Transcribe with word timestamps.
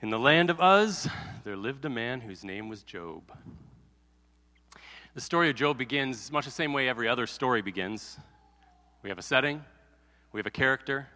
In 0.00 0.10
the 0.10 0.18
land 0.18 0.48
of 0.48 0.60
Uz, 0.60 1.08
there 1.42 1.56
lived 1.56 1.84
a 1.84 1.88
man 1.88 2.20
whose 2.20 2.44
name 2.44 2.68
was 2.68 2.84
Job. 2.84 3.32
The 5.14 5.20
story 5.20 5.50
of 5.50 5.56
Job 5.56 5.76
begins 5.76 6.30
much 6.30 6.44
the 6.44 6.52
same 6.52 6.72
way 6.72 6.88
every 6.88 7.08
other 7.08 7.26
story 7.26 7.62
begins. 7.62 8.16
We 9.02 9.08
have 9.08 9.18
a 9.18 9.22
setting, 9.22 9.64
we 10.30 10.38
have 10.38 10.46
a 10.46 10.52
character, 10.52 11.08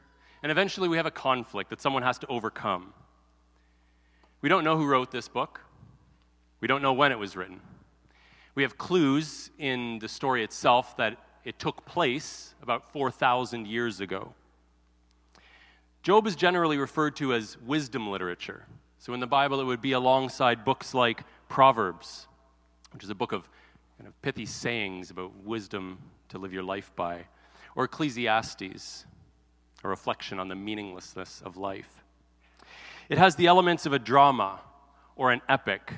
and 0.42 0.50
eventually 0.50 0.88
we 0.88 0.96
have 0.96 1.06
a 1.06 1.12
conflict 1.12 1.70
that 1.70 1.80
someone 1.80 2.02
has 2.02 2.18
to 2.18 2.26
overcome. 2.26 2.92
We 4.40 4.48
don't 4.48 4.64
know 4.64 4.76
who 4.76 4.86
wrote 4.88 5.12
this 5.12 5.28
book, 5.28 5.60
we 6.58 6.66
don't 6.66 6.82
know 6.82 6.92
when 6.92 7.12
it 7.12 7.18
was 7.20 7.36
written. 7.36 7.60
We 8.56 8.64
have 8.64 8.78
clues 8.78 9.50
in 9.60 10.00
the 10.00 10.08
story 10.08 10.42
itself 10.42 10.96
that 10.96 11.18
it 11.44 11.60
took 11.60 11.84
place 11.84 12.56
about 12.60 12.92
4,000 12.92 13.68
years 13.68 14.00
ago. 14.00 14.34
Job 16.02 16.26
is 16.26 16.34
generally 16.34 16.78
referred 16.78 17.14
to 17.16 17.32
as 17.32 17.56
wisdom 17.58 18.10
literature. 18.10 18.66
So 19.02 19.12
in 19.14 19.18
the 19.18 19.26
Bible, 19.26 19.60
it 19.60 19.64
would 19.64 19.82
be 19.82 19.94
alongside 19.94 20.64
books 20.64 20.94
like 20.94 21.24
Proverbs, 21.48 22.28
which 22.92 23.02
is 23.02 23.10
a 23.10 23.16
book 23.16 23.32
of 23.32 23.48
kind 23.98 24.06
of 24.06 24.22
pithy 24.22 24.46
sayings 24.46 25.10
about 25.10 25.34
wisdom 25.42 25.98
to 26.28 26.38
live 26.38 26.52
your 26.52 26.62
life 26.62 26.92
by, 26.94 27.24
or 27.74 27.82
Ecclesiastes, 27.82 29.04
a 29.82 29.88
reflection 29.88 30.38
on 30.38 30.46
the 30.46 30.54
meaninglessness 30.54 31.42
of 31.44 31.56
life. 31.56 32.04
It 33.08 33.18
has 33.18 33.34
the 33.34 33.48
elements 33.48 33.86
of 33.86 33.92
a 33.92 33.98
drama 33.98 34.60
or 35.16 35.32
an 35.32 35.40
epic, 35.48 35.94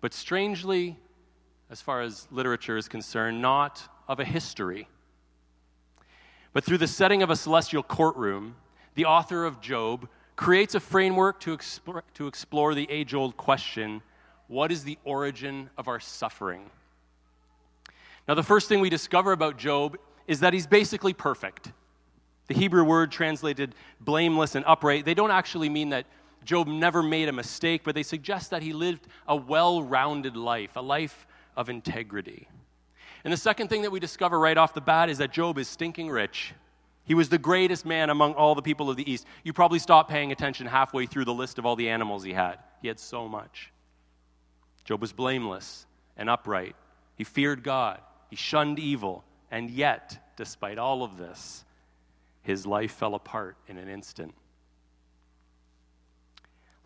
but 0.00 0.12
strangely, 0.12 0.98
as 1.70 1.80
far 1.80 2.02
as 2.02 2.26
literature 2.32 2.76
is 2.76 2.88
concerned, 2.88 3.40
not 3.40 3.86
of 4.08 4.18
a 4.18 4.24
history. 4.24 4.88
But 6.52 6.64
through 6.64 6.78
the 6.78 6.88
setting 6.88 7.22
of 7.22 7.30
a 7.30 7.36
celestial 7.36 7.84
courtroom, 7.84 8.56
the 8.96 9.04
author 9.04 9.44
of 9.44 9.60
Job, 9.60 10.08
creates 10.42 10.74
a 10.74 10.80
framework 10.80 11.38
to, 11.38 11.52
explore, 11.52 12.02
to 12.14 12.26
explore 12.26 12.74
the 12.74 12.90
age 12.90 13.14
old 13.14 13.36
question 13.36 14.02
what 14.48 14.72
is 14.72 14.82
the 14.82 14.98
origin 15.04 15.70
of 15.78 15.86
our 15.86 16.00
suffering? 16.00 16.68
Now, 18.26 18.34
the 18.34 18.42
first 18.42 18.68
thing 18.68 18.80
we 18.80 18.90
discover 18.90 19.30
about 19.30 19.56
Job 19.56 19.96
is 20.26 20.40
that 20.40 20.52
he's 20.52 20.66
basically 20.66 21.12
perfect. 21.12 21.70
The 22.48 22.54
Hebrew 22.54 22.82
word 22.82 23.12
translated 23.12 23.76
blameless 24.00 24.56
and 24.56 24.64
upright, 24.66 25.04
they 25.04 25.14
don't 25.14 25.30
actually 25.30 25.68
mean 25.68 25.90
that 25.90 26.06
Job 26.44 26.66
never 26.66 27.04
made 27.04 27.28
a 27.28 27.32
mistake, 27.32 27.82
but 27.84 27.94
they 27.94 28.02
suggest 28.02 28.50
that 28.50 28.64
he 28.64 28.72
lived 28.72 29.06
a 29.28 29.36
well 29.36 29.80
rounded 29.80 30.36
life, 30.36 30.74
a 30.74 30.82
life 30.82 31.24
of 31.56 31.68
integrity. 31.68 32.48
And 33.22 33.32
the 33.32 33.38
second 33.38 33.68
thing 33.68 33.82
that 33.82 33.92
we 33.92 34.00
discover 34.00 34.40
right 34.40 34.58
off 34.58 34.74
the 34.74 34.80
bat 34.80 35.08
is 35.08 35.18
that 35.18 35.32
Job 35.32 35.56
is 35.56 35.68
stinking 35.68 36.10
rich. 36.10 36.52
He 37.04 37.14
was 37.14 37.28
the 37.28 37.38
greatest 37.38 37.84
man 37.84 38.10
among 38.10 38.34
all 38.34 38.54
the 38.54 38.62
people 38.62 38.88
of 38.88 38.96
the 38.96 39.10
East. 39.10 39.26
You 39.42 39.52
probably 39.52 39.78
stopped 39.78 40.10
paying 40.10 40.30
attention 40.30 40.66
halfway 40.66 41.06
through 41.06 41.24
the 41.24 41.34
list 41.34 41.58
of 41.58 41.66
all 41.66 41.76
the 41.76 41.88
animals 41.88 42.22
he 42.22 42.32
had. 42.32 42.58
He 42.80 42.88
had 42.88 43.00
so 43.00 43.28
much. 43.28 43.72
Job 44.84 45.00
was 45.00 45.12
blameless 45.12 45.86
and 46.16 46.30
upright. 46.30 46.76
He 47.16 47.24
feared 47.24 47.62
God. 47.62 48.00
He 48.30 48.36
shunned 48.36 48.78
evil. 48.78 49.24
And 49.50 49.70
yet, 49.70 50.32
despite 50.36 50.78
all 50.78 51.02
of 51.02 51.18
this, 51.18 51.64
his 52.42 52.66
life 52.66 52.92
fell 52.92 53.14
apart 53.14 53.56
in 53.68 53.78
an 53.78 53.88
instant. 53.88 54.34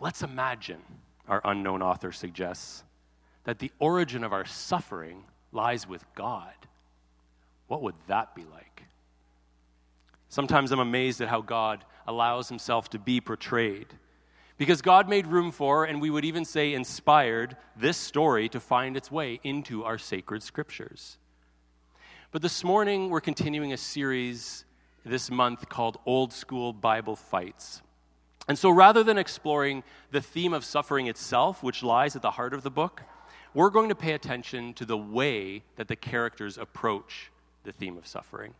Let's 0.00 0.22
imagine, 0.22 0.82
our 1.28 1.40
unknown 1.44 1.82
author 1.82 2.12
suggests, 2.12 2.84
that 3.44 3.58
the 3.58 3.70
origin 3.78 4.24
of 4.24 4.32
our 4.32 4.44
suffering 4.44 5.24
lies 5.52 5.88
with 5.88 6.04
God. 6.14 6.52
What 7.68 7.82
would 7.82 7.94
that 8.08 8.34
be 8.34 8.44
like? 8.52 8.75
Sometimes 10.28 10.72
I'm 10.72 10.80
amazed 10.80 11.20
at 11.20 11.28
how 11.28 11.40
God 11.40 11.84
allows 12.06 12.48
himself 12.48 12.90
to 12.90 12.98
be 12.98 13.20
portrayed. 13.20 13.86
Because 14.58 14.80
God 14.80 15.08
made 15.08 15.26
room 15.26 15.52
for, 15.52 15.84
and 15.84 16.00
we 16.00 16.10
would 16.10 16.24
even 16.24 16.44
say 16.44 16.72
inspired, 16.72 17.56
this 17.76 17.96
story 17.96 18.48
to 18.48 18.60
find 18.60 18.96
its 18.96 19.10
way 19.10 19.38
into 19.44 19.84
our 19.84 19.98
sacred 19.98 20.42
scriptures. 20.42 21.18
But 22.32 22.42
this 22.42 22.64
morning, 22.64 23.10
we're 23.10 23.20
continuing 23.20 23.72
a 23.72 23.76
series 23.76 24.64
this 25.04 25.30
month 25.30 25.68
called 25.68 25.98
Old 26.06 26.32
School 26.32 26.72
Bible 26.72 27.16
Fights. 27.16 27.82
And 28.48 28.58
so 28.58 28.70
rather 28.70 29.04
than 29.04 29.18
exploring 29.18 29.82
the 30.10 30.20
theme 30.20 30.52
of 30.52 30.64
suffering 30.64 31.06
itself, 31.06 31.62
which 31.62 31.82
lies 31.82 32.16
at 32.16 32.22
the 32.22 32.30
heart 32.30 32.54
of 32.54 32.62
the 32.62 32.70
book, 32.70 33.02
we're 33.54 33.70
going 33.70 33.88
to 33.88 33.94
pay 33.94 34.12
attention 34.12 34.74
to 34.74 34.84
the 34.84 34.96
way 34.96 35.62
that 35.76 35.88
the 35.88 35.96
characters 35.96 36.58
approach 36.58 37.30
the 37.64 37.72
theme 37.72 37.96
of 37.96 38.06
suffering. 38.06 38.54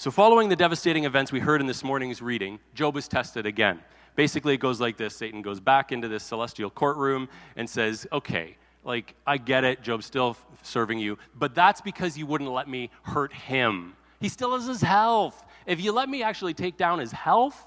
So, 0.00 0.10
following 0.10 0.48
the 0.48 0.56
devastating 0.56 1.04
events 1.04 1.30
we 1.30 1.40
heard 1.40 1.60
in 1.60 1.66
this 1.66 1.84
morning's 1.84 2.22
reading, 2.22 2.58
Job 2.72 2.96
is 2.96 3.06
tested 3.06 3.44
again. 3.44 3.80
Basically, 4.16 4.54
it 4.54 4.56
goes 4.56 4.80
like 4.80 4.96
this 4.96 5.14
Satan 5.14 5.42
goes 5.42 5.60
back 5.60 5.92
into 5.92 6.08
this 6.08 6.22
celestial 6.24 6.70
courtroom 6.70 7.28
and 7.54 7.68
says, 7.68 8.06
Okay, 8.10 8.56
like, 8.82 9.14
I 9.26 9.36
get 9.36 9.62
it, 9.62 9.82
Job's 9.82 10.06
still 10.06 10.38
serving 10.62 11.00
you, 11.00 11.18
but 11.34 11.54
that's 11.54 11.82
because 11.82 12.16
you 12.16 12.24
wouldn't 12.24 12.50
let 12.50 12.66
me 12.66 12.88
hurt 13.02 13.30
him. 13.30 13.94
He 14.22 14.30
still 14.30 14.54
has 14.54 14.66
his 14.66 14.80
health. 14.80 15.44
If 15.66 15.82
you 15.82 15.92
let 15.92 16.08
me 16.08 16.22
actually 16.22 16.54
take 16.54 16.78
down 16.78 16.98
his 16.98 17.12
health, 17.12 17.66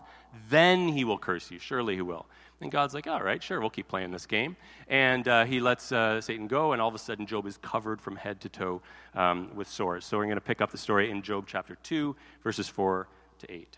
then 0.49 0.87
he 0.87 1.03
will 1.03 1.19
curse 1.19 1.51
you. 1.51 1.59
Surely 1.59 1.93
he 1.93 2.01
will. 2.01 2.25
And 2.63 2.71
God's 2.71 2.93
like, 2.93 3.07
all 3.07 3.21
right, 3.21 3.43
sure, 3.43 3.59
we'll 3.59 3.69
keep 3.69 3.89
playing 3.89 4.11
this 4.11 4.25
game. 4.25 4.55
And 4.87 5.27
uh, 5.27 5.43
he 5.43 5.59
lets 5.59 5.91
uh, 5.91 6.21
Satan 6.21 6.47
go, 6.47 6.71
and 6.71 6.81
all 6.81 6.87
of 6.87 6.95
a 6.95 6.97
sudden, 6.97 7.25
Job 7.25 7.45
is 7.45 7.57
covered 7.57 8.01
from 8.01 8.15
head 8.15 8.39
to 8.39 8.47
toe 8.47 8.81
um, 9.15 9.53
with 9.53 9.67
sores. 9.67 10.05
So 10.05 10.17
we're 10.17 10.25
going 10.25 10.35
to 10.35 10.41
pick 10.41 10.61
up 10.61 10.71
the 10.71 10.77
story 10.77 11.11
in 11.11 11.21
Job 11.21 11.43
chapter 11.45 11.75
2, 11.83 12.15
verses 12.41 12.69
4 12.69 13.09
to 13.39 13.51
8. 13.51 13.77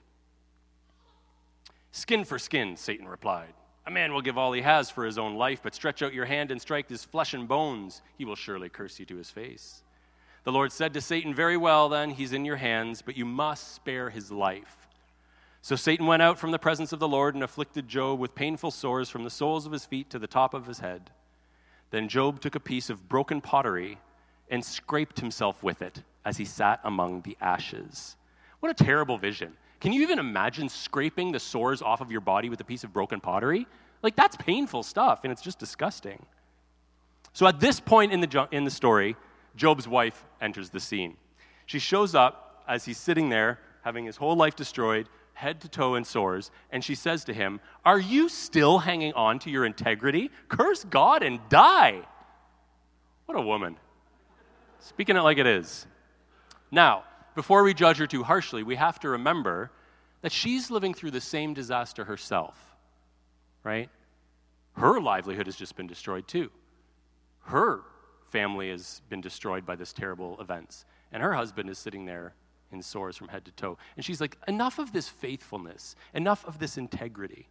Skin 1.94 2.24
for 2.24 2.38
skin, 2.38 2.78
Satan 2.78 3.08
replied. 3.08 3.56
A 3.88 3.92
man 3.92 4.14
will 4.14 4.22
give 4.22 4.38
all 4.38 4.54
he 4.54 4.62
has 4.62 4.92
for 4.92 5.04
his 5.04 5.18
own 5.18 5.34
life, 5.34 5.62
but 5.64 5.74
stretch 5.74 6.04
out 6.04 6.14
your 6.14 6.26
hand 6.26 6.52
and 6.52 6.62
strike 6.62 6.88
his 6.88 7.04
flesh 7.04 7.34
and 7.34 7.48
bones. 7.48 8.04
He 8.20 8.26
will 8.26 8.36
surely 8.36 8.70
curse 8.70 9.00
you 9.00 9.08
to 9.08 9.16
his 9.16 9.32
face. 9.32 9.82
The 10.44 10.52
Lord 10.52 10.72
said 10.72 10.94
to 10.94 11.02
Satan, 11.02 11.34
Very 11.34 11.58
well, 11.58 11.90
then, 11.90 12.12
he's 12.12 12.34
in 12.34 12.46
your 12.46 12.58
hands, 12.58 13.02
but 13.02 13.18
you 13.18 13.26
must 13.26 13.74
spare 13.74 14.12
his 14.12 14.32
life. 14.32 14.85
So 15.66 15.76
Satan 15.76 16.06
went 16.06 16.22
out 16.22 16.38
from 16.38 16.52
the 16.52 16.60
presence 16.60 16.94
of 16.94 17.00
the 17.00 17.08
Lord 17.08 17.34
and 17.34 17.44
afflicted 17.44 17.88
Job 17.88 18.20
with 18.20 18.36
painful 18.36 18.70
sores 18.70 19.10
from 19.10 19.24
the 19.24 19.32
soles 19.32 19.66
of 19.66 19.72
his 19.72 19.84
feet 19.84 20.12
to 20.12 20.20
the 20.20 20.28
top 20.28 20.54
of 20.54 20.68
his 20.68 20.78
head. 20.78 21.10
Then 21.90 22.08
Job 22.08 22.40
took 22.40 22.54
a 22.54 22.60
piece 22.60 22.92
of 22.92 23.10
broken 23.10 23.42
pottery 23.42 23.98
and 24.52 24.64
scraped 24.64 25.20
himself 25.20 25.64
with 25.64 25.82
it 25.82 26.04
as 26.24 26.38
he 26.38 26.46
sat 26.46 26.82
among 26.84 27.22
the 27.22 27.36
ashes. 27.42 28.16
What 28.60 28.80
a 28.80 28.84
terrible 28.84 29.18
vision. 29.18 29.54
Can 29.80 29.92
you 29.92 30.04
even 30.04 30.20
imagine 30.20 30.70
scraping 30.70 31.32
the 31.32 31.40
sores 31.40 31.82
off 31.82 32.00
of 32.00 32.12
your 32.12 32.22
body 32.22 32.48
with 32.48 32.62
a 32.62 32.64
piece 32.64 32.84
of 32.84 32.94
broken 32.94 33.20
pottery? 33.20 33.66
Like, 34.04 34.16
that's 34.16 34.38
painful 34.38 34.84
stuff, 34.84 35.22
and 35.24 35.32
it's 35.32 35.42
just 35.42 35.58
disgusting. 35.58 36.28
So, 37.34 37.48
at 37.48 37.60
this 37.60 37.80
point 37.80 38.12
in 38.12 38.20
the, 38.20 38.48
in 38.52 38.66
the 38.66 38.70
story, 38.70 39.16
Job's 39.56 39.88
wife 39.88 40.26
enters 40.40 40.70
the 40.70 40.80
scene. 40.80 41.18
She 41.66 41.80
shows 41.80 42.14
up 42.14 42.64
as 42.68 42.86
he's 42.86 43.00
sitting 43.00 43.30
there, 43.30 43.58
having 43.82 44.06
his 44.06 44.18
whole 44.18 44.36
life 44.36 44.56
destroyed, 44.56 45.10
head 45.36 45.62
to 45.62 45.70
toe 45.70 45.96
in 45.96 46.04
sores, 46.04 46.50
and 46.72 46.84
she 46.84 46.96
says 46.96 47.24
to 47.26 47.34
him, 47.34 47.60
Are 47.86 48.00
you 48.00 48.28
still 48.28 48.80
hanging 48.80 49.14
on 49.14 49.38
to 49.40 49.52
your 49.52 49.66
integrity? 49.66 50.32
Curse 50.50 50.84
God 50.86 51.22
and 51.22 51.40
die. 51.50 52.02
What 53.28 53.38
a 53.38 53.42
woman. 53.42 53.78
Speaking 54.80 55.16
it 55.16 55.22
like 55.22 55.38
it 55.38 55.46
is. 55.46 55.86
Now, 56.72 57.04
before 57.36 57.64
we 57.64 57.74
judge 57.74 57.98
her 57.98 58.08
too 58.08 58.24
harshly, 58.24 58.64
we 58.64 58.76
have 58.76 59.00
to 59.02 59.10
remember 59.10 59.72
that 60.22 60.32
she's 60.32 60.72
living 60.72 60.94
through 60.94 61.12
the 61.12 61.22
same 61.22 61.54
disaster 61.54 62.06
herself, 62.06 62.58
right? 63.64 63.90
Her 64.74 65.00
livelihood 65.00 65.46
has 65.46 65.56
just 65.56 65.76
been 65.76 65.88
destroyed 65.88 66.28
too. 66.28 66.50
Her 67.42 67.82
family 68.30 68.70
has 68.70 69.02
been 69.10 69.22
destroyed 69.22 69.66
by 69.66 69.76
this 69.76 69.94
terrible 69.94 70.40
events, 70.40 70.86
and 71.12 71.22
her 71.22 71.34
husband 71.34 71.70
is 71.70 71.78
sitting 71.78 72.06
there 72.06 72.34
in 72.72 72.82
sores 72.82 73.18
from 73.18 73.28
head 73.28 73.46
to 73.46 73.52
toe. 73.52 73.78
And 73.96 74.06
she's 74.06 74.22
like, 74.22 74.38
enough 74.48 74.80
of 74.80 74.92
this 74.92 75.08
faithfulness, 75.08 75.96
enough 76.14 76.46
of 76.46 76.60
this 76.60 76.78
integrity. 76.78 77.48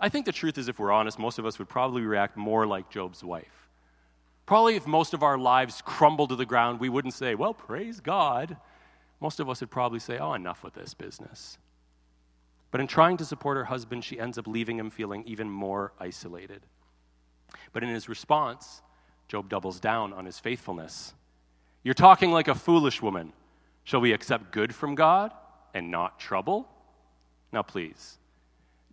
I 0.00 0.08
think 0.08 0.26
the 0.26 0.32
truth 0.32 0.58
is, 0.58 0.68
if 0.68 0.78
we're 0.78 0.92
honest, 0.92 1.18
most 1.18 1.38
of 1.38 1.46
us 1.46 1.58
would 1.58 1.68
probably 1.68 2.02
react 2.02 2.36
more 2.36 2.66
like 2.66 2.90
Job's 2.90 3.22
wife. 3.22 3.68
Probably 4.46 4.76
if 4.76 4.86
most 4.86 5.14
of 5.14 5.22
our 5.22 5.38
lives 5.38 5.82
crumbled 5.84 6.30
to 6.30 6.36
the 6.36 6.46
ground, 6.46 6.80
we 6.80 6.88
wouldn't 6.88 7.14
say, 7.14 7.34
well, 7.34 7.54
praise 7.54 8.00
God. 8.00 8.56
Most 9.20 9.38
of 9.38 9.48
us 9.48 9.60
would 9.60 9.70
probably 9.70 10.00
say, 10.00 10.18
oh, 10.18 10.32
enough 10.34 10.64
with 10.64 10.74
this 10.74 10.94
business. 10.94 11.58
But 12.70 12.80
in 12.80 12.86
trying 12.86 13.16
to 13.18 13.24
support 13.24 13.56
her 13.56 13.64
husband, 13.64 14.04
she 14.04 14.18
ends 14.18 14.38
up 14.38 14.46
leaving 14.46 14.78
him 14.78 14.90
feeling 14.90 15.24
even 15.26 15.50
more 15.50 15.92
isolated. 16.00 16.62
But 17.72 17.82
in 17.82 17.90
his 17.90 18.08
response, 18.08 18.82
Job 19.28 19.48
doubles 19.48 19.80
down 19.80 20.12
on 20.12 20.24
his 20.24 20.38
faithfulness. 20.38 21.14
You're 21.82 21.94
talking 21.94 22.32
like 22.32 22.48
a 22.48 22.54
foolish 22.54 23.02
woman. 23.02 23.32
Shall 23.84 24.00
we 24.00 24.12
accept 24.12 24.52
good 24.52 24.74
from 24.74 24.94
God 24.94 25.32
and 25.74 25.90
not 25.90 26.18
trouble? 26.20 26.68
Now, 27.52 27.62
please, 27.62 28.18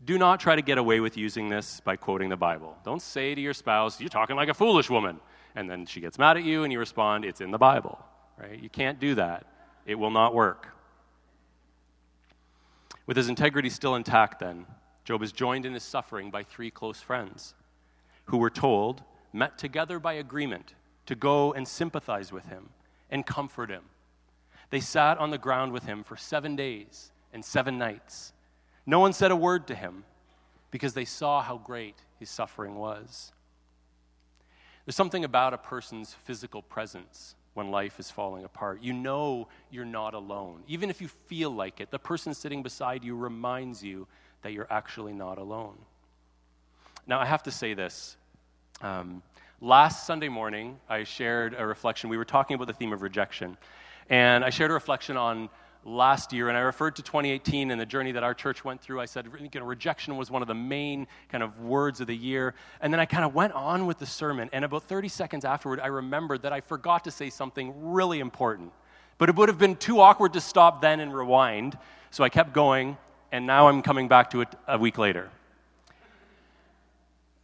do 0.05 0.17
not 0.17 0.39
try 0.39 0.55
to 0.55 0.61
get 0.61 0.77
away 0.77 0.99
with 0.99 1.17
using 1.17 1.49
this 1.49 1.79
by 1.79 1.95
quoting 1.95 2.29
the 2.29 2.37
Bible. 2.37 2.77
Don't 2.83 3.01
say 3.01 3.35
to 3.35 3.41
your 3.41 3.53
spouse, 3.53 3.99
You're 3.99 4.09
talking 4.09 4.35
like 4.35 4.49
a 4.49 4.53
foolish 4.53 4.89
woman. 4.89 5.19
And 5.55 5.69
then 5.69 5.85
she 5.85 6.01
gets 6.01 6.19
mad 6.19 6.37
at 6.37 6.43
you 6.43 6.63
and 6.63 6.71
you 6.71 6.79
respond, 6.79 7.25
It's 7.25 7.41
in 7.41 7.51
the 7.51 7.57
Bible. 7.57 7.97
Right? 8.37 8.61
You 8.61 8.69
can't 8.69 8.99
do 8.99 9.15
that, 9.15 9.47
it 9.85 9.95
will 9.95 10.11
not 10.11 10.33
work. 10.33 10.67
With 13.07 13.17
his 13.17 13.29
integrity 13.29 13.69
still 13.69 13.95
intact, 13.95 14.39
then, 14.39 14.65
Job 15.05 15.23
is 15.23 15.31
joined 15.31 15.65
in 15.65 15.73
his 15.73 15.83
suffering 15.83 16.29
by 16.29 16.43
three 16.43 16.69
close 16.69 16.99
friends 16.99 17.53
who 18.25 18.37
were 18.37 18.49
told, 18.49 19.01
met 19.31 19.57
together 19.57 19.99
by 19.99 20.13
agreement, 20.13 20.73
to 21.05 21.15
go 21.15 21.53
and 21.53 21.65
sympathize 21.65 22.31
with 22.31 22.45
him 22.47 22.69
and 23.09 23.25
comfort 23.25 23.69
him. 23.69 23.83
They 24.69 24.79
sat 24.79 25.17
on 25.17 25.29
the 25.29 25.37
ground 25.37 25.71
with 25.71 25.83
him 25.83 26.03
for 26.03 26.17
seven 26.17 26.55
days 26.55 27.11
and 27.33 27.43
seven 27.43 27.77
nights. 27.77 28.33
No 28.85 28.99
one 28.99 29.13
said 29.13 29.31
a 29.31 29.35
word 29.35 29.67
to 29.67 29.75
him 29.75 30.03
because 30.71 30.93
they 30.93 31.05
saw 31.05 31.41
how 31.41 31.57
great 31.57 31.95
his 32.19 32.29
suffering 32.29 32.75
was. 32.75 33.31
There's 34.85 34.95
something 34.95 35.23
about 35.23 35.53
a 35.53 35.57
person's 35.57 36.13
physical 36.13 36.61
presence 36.61 37.35
when 37.53 37.71
life 37.71 37.99
is 37.99 38.11
falling 38.11 38.45
apart. 38.45 38.81
You 38.81 38.93
know 38.93 39.47
you're 39.71 39.83
not 39.83 40.13
alone. 40.13 40.63
Even 40.67 40.89
if 40.89 41.01
you 41.01 41.07
feel 41.07 41.49
like 41.49 41.81
it, 41.81 41.91
the 41.91 41.99
person 41.99 42.33
sitting 42.33 42.63
beside 42.63 43.03
you 43.03 43.15
reminds 43.15 43.83
you 43.83 44.07
that 44.43 44.53
you're 44.53 44.67
actually 44.69 45.13
not 45.13 45.37
alone. 45.37 45.75
Now, 47.07 47.19
I 47.19 47.25
have 47.25 47.43
to 47.43 47.51
say 47.51 47.73
this. 47.73 48.15
Um, 48.81 49.23
last 49.59 50.05
Sunday 50.05 50.29
morning, 50.29 50.77
I 50.87 51.03
shared 51.03 51.55
a 51.57 51.65
reflection. 51.65 52.09
We 52.09 52.17
were 52.17 52.25
talking 52.25 52.55
about 52.55 52.67
the 52.67 52.73
theme 52.73 52.93
of 52.93 53.01
rejection. 53.01 53.57
And 54.09 54.43
I 54.43 54.49
shared 54.49 54.71
a 54.71 54.73
reflection 54.73 55.17
on 55.17 55.49
last 55.83 56.33
year, 56.33 56.49
and 56.49 56.57
I 56.57 56.61
referred 56.61 56.95
to 56.97 57.01
2018 57.01 57.71
and 57.71 57.79
the 57.79 57.85
journey 57.85 58.11
that 58.11 58.23
our 58.23 58.33
church 58.33 58.63
went 58.63 58.81
through. 58.81 58.99
I 58.99 59.05
said, 59.05 59.27
you 59.39 59.59
know, 59.59 59.65
rejection 59.65 60.17
was 60.17 60.29
one 60.29 60.41
of 60.41 60.47
the 60.47 60.55
main 60.55 61.07
kind 61.29 61.43
of 61.43 61.61
words 61.61 62.01
of 62.01 62.07
the 62.07 62.15
year. 62.15 62.53
And 62.81 62.93
then 62.93 62.99
I 62.99 63.05
kind 63.05 63.23
of 63.23 63.33
went 63.33 63.53
on 63.53 63.85
with 63.85 63.97
the 63.97 64.05
sermon, 64.05 64.49
and 64.53 64.65
about 64.65 64.83
30 64.83 65.07
seconds 65.07 65.45
afterward, 65.45 65.79
I 65.79 65.87
remembered 65.87 66.43
that 66.43 66.53
I 66.53 66.61
forgot 66.61 67.05
to 67.05 67.11
say 67.11 67.29
something 67.29 67.73
really 67.91 68.19
important. 68.19 68.71
But 69.17 69.29
it 69.29 69.35
would 69.35 69.49
have 69.49 69.57
been 69.57 69.75
too 69.75 69.99
awkward 69.99 70.33
to 70.33 70.41
stop 70.41 70.81
then 70.81 70.99
and 70.99 71.15
rewind, 71.15 71.77
so 72.11 72.23
I 72.23 72.29
kept 72.29 72.53
going, 72.53 72.97
and 73.31 73.47
now 73.47 73.67
I'm 73.67 73.81
coming 73.81 74.07
back 74.07 74.29
to 74.31 74.41
it 74.41 74.49
a 74.67 74.77
week 74.77 74.97
later. 74.97 75.29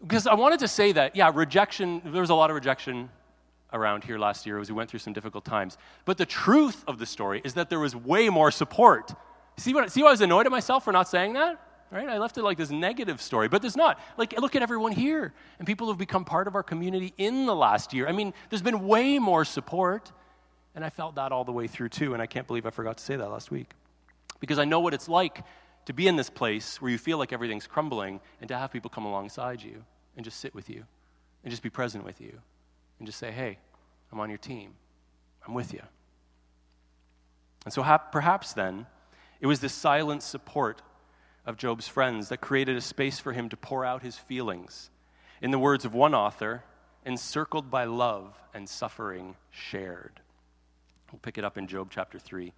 Because 0.01 0.27
I 0.27 0.33
wanted 0.33 0.59
to 0.59 0.67
say 0.67 0.91
that, 0.91 1.15
yeah, 1.15 1.31
rejection, 1.33 2.01
there 2.05 2.21
was 2.21 2.29
a 2.29 2.35
lot 2.35 2.49
of 2.49 2.55
rejection 2.55 3.09
around 3.73 4.03
here 4.03 4.17
last 4.17 4.45
year 4.45 4.59
as 4.59 4.69
we 4.69 4.75
went 4.75 4.89
through 4.89 4.99
some 4.99 5.13
difficult 5.13 5.43
times. 5.43 5.77
But 6.05 6.17
the 6.17 6.25
truth 6.25 6.83
of 6.87 6.99
the 6.99 7.05
story 7.05 7.41
is 7.43 7.55
that 7.55 7.69
there 7.69 7.79
was 7.79 7.95
way 7.95 8.29
more 8.29 8.51
support. 8.51 9.13
See 9.57 9.73
what 9.73 9.91
see 9.91 10.01
why 10.01 10.09
I 10.09 10.11
was 10.11 10.21
annoyed 10.21 10.45
at 10.45 10.51
myself 10.51 10.83
for 10.85 10.93
not 10.93 11.07
saying 11.07 11.33
that? 11.33 11.59
Right? 11.91 12.07
I 12.07 12.17
left 12.17 12.37
it 12.37 12.43
like 12.43 12.57
this 12.57 12.71
negative 12.71 13.21
story, 13.21 13.47
but 13.47 13.61
there's 13.61 13.75
not. 13.75 13.99
Like 14.17 14.39
look 14.39 14.55
at 14.55 14.61
everyone 14.61 14.93
here 14.93 15.33
and 15.59 15.67
people 15.67 15.87
who've 15.87 15.97
become 15.97 16.25
part 16.25 16.47
of 16.47 16.55
our 16.55 16.63
community 16.63 17.13
in 17.17 17.45
the 17.45 17.55
last 17.55 17.93
year. 17.93 18.07
I 18.07 18.13
mean, 18.13 18.33
there's 18.49 18.63
been 18.63 18.87
way 18.87 19.19
more 19.19 19.45
support. 19.45 20.11
And 20.75 20.83
I 20.83 20.89
felt 20.89 21.15
that 21.15 21.31
all 21.31 21.43
the 21.43 21.51
way 21.51 21.67
through 21.67 21.89
too, 21.89 22.13
and 22.13 22.21
I 22.21 22.25
can't 22.25 22.47
believe 22.47 22.65
I 22.65 22.71
forgot 22.71 22.97
to 22.97 23.03
say 23.03 23.15
that 23.15 23.29
last 23.29 23.51
week. 23.51 23.69
Because 24.39 24.57
I 24.57 24.65
know 24.65 24.79
what 24.79 24.95
it's 24.95 25.07
like 25.07 25.43
to 25.85 25.93
be 25.93 26.07
in 26.07 26.15
this 26.15 26.29
place 26.29 26.81
where 26.81 26.89
you 26.91 26.97
feel 26.97 27.19
like 27.19 27.31
everything's 27.31 27.67
crumbling 27.67 28.19
and 28.41 28.47
to 28.47 28.57
have 28.57 28.71
people 28.71 28.89
come 28.89 29.05
alongside 29.05 29.61
you 29.61 29.83
and 30.15 30.25
just 30.25 30.39
sit 30.39 30.55
with 30.55 30.69
you 30.69 30.83
and 31.43 31.51
just 31.51 31.61
be 31.61 31.69
present 31.69 32.03
with 32.03 32.19
you 32.19 32.39
and 33.03 33.07
just 33.09 33.19
say, 33.19 33.31
hey, 33.31 33.57
I'm 34.13 34.21
on 34.21 34.29
your 34.29 34.37
team. 34.37 34.75
I'm 35.45 35.53
with 35.53 35.73
you. 35.73 35.81
And 37.65 37.73
so 37.73 37.83
ha- 37.83 37.97
perhaps 37.97 38.53
then, 38.53 38.85
it 39.41 39.45
was 39.45 39.59
this 39.59 39.73
silent 39.73 40.23
support 40.23 40.81
of 41.45 41.57
Job's 41.57 41.85
friends 41.85 42.29
that 42.29 42.37
created 42.37 42.77
a 42.77 42.81
space 42.81 43.19
for 43.19 43.33
him 43.33 43.49
to 43.49 43.57
pour 43.57 43.83
out 43.83 44.03
his 44.03 44.17
feelings. 44.17 44.89
In 45.41 45.51
the 45.51 45.59
words 45.59 45.83
of 45.83 45.93
one 45.93 46.15
author, 46.15 46.63
encircled 47.05 47.69
by 47.69 47.83
love 47.83 48.41
and 48.53 48.69
suffering 48.69 49.35
shared. 49.51 50.21
We'll 51.11 51.19
pick 51.19 51.37
it 51.37 51.43
up 51.43 51.57
in 51.57 51.67
Job 51.67 51.89
chapter 51.91 52.19
3. 52.19 52.53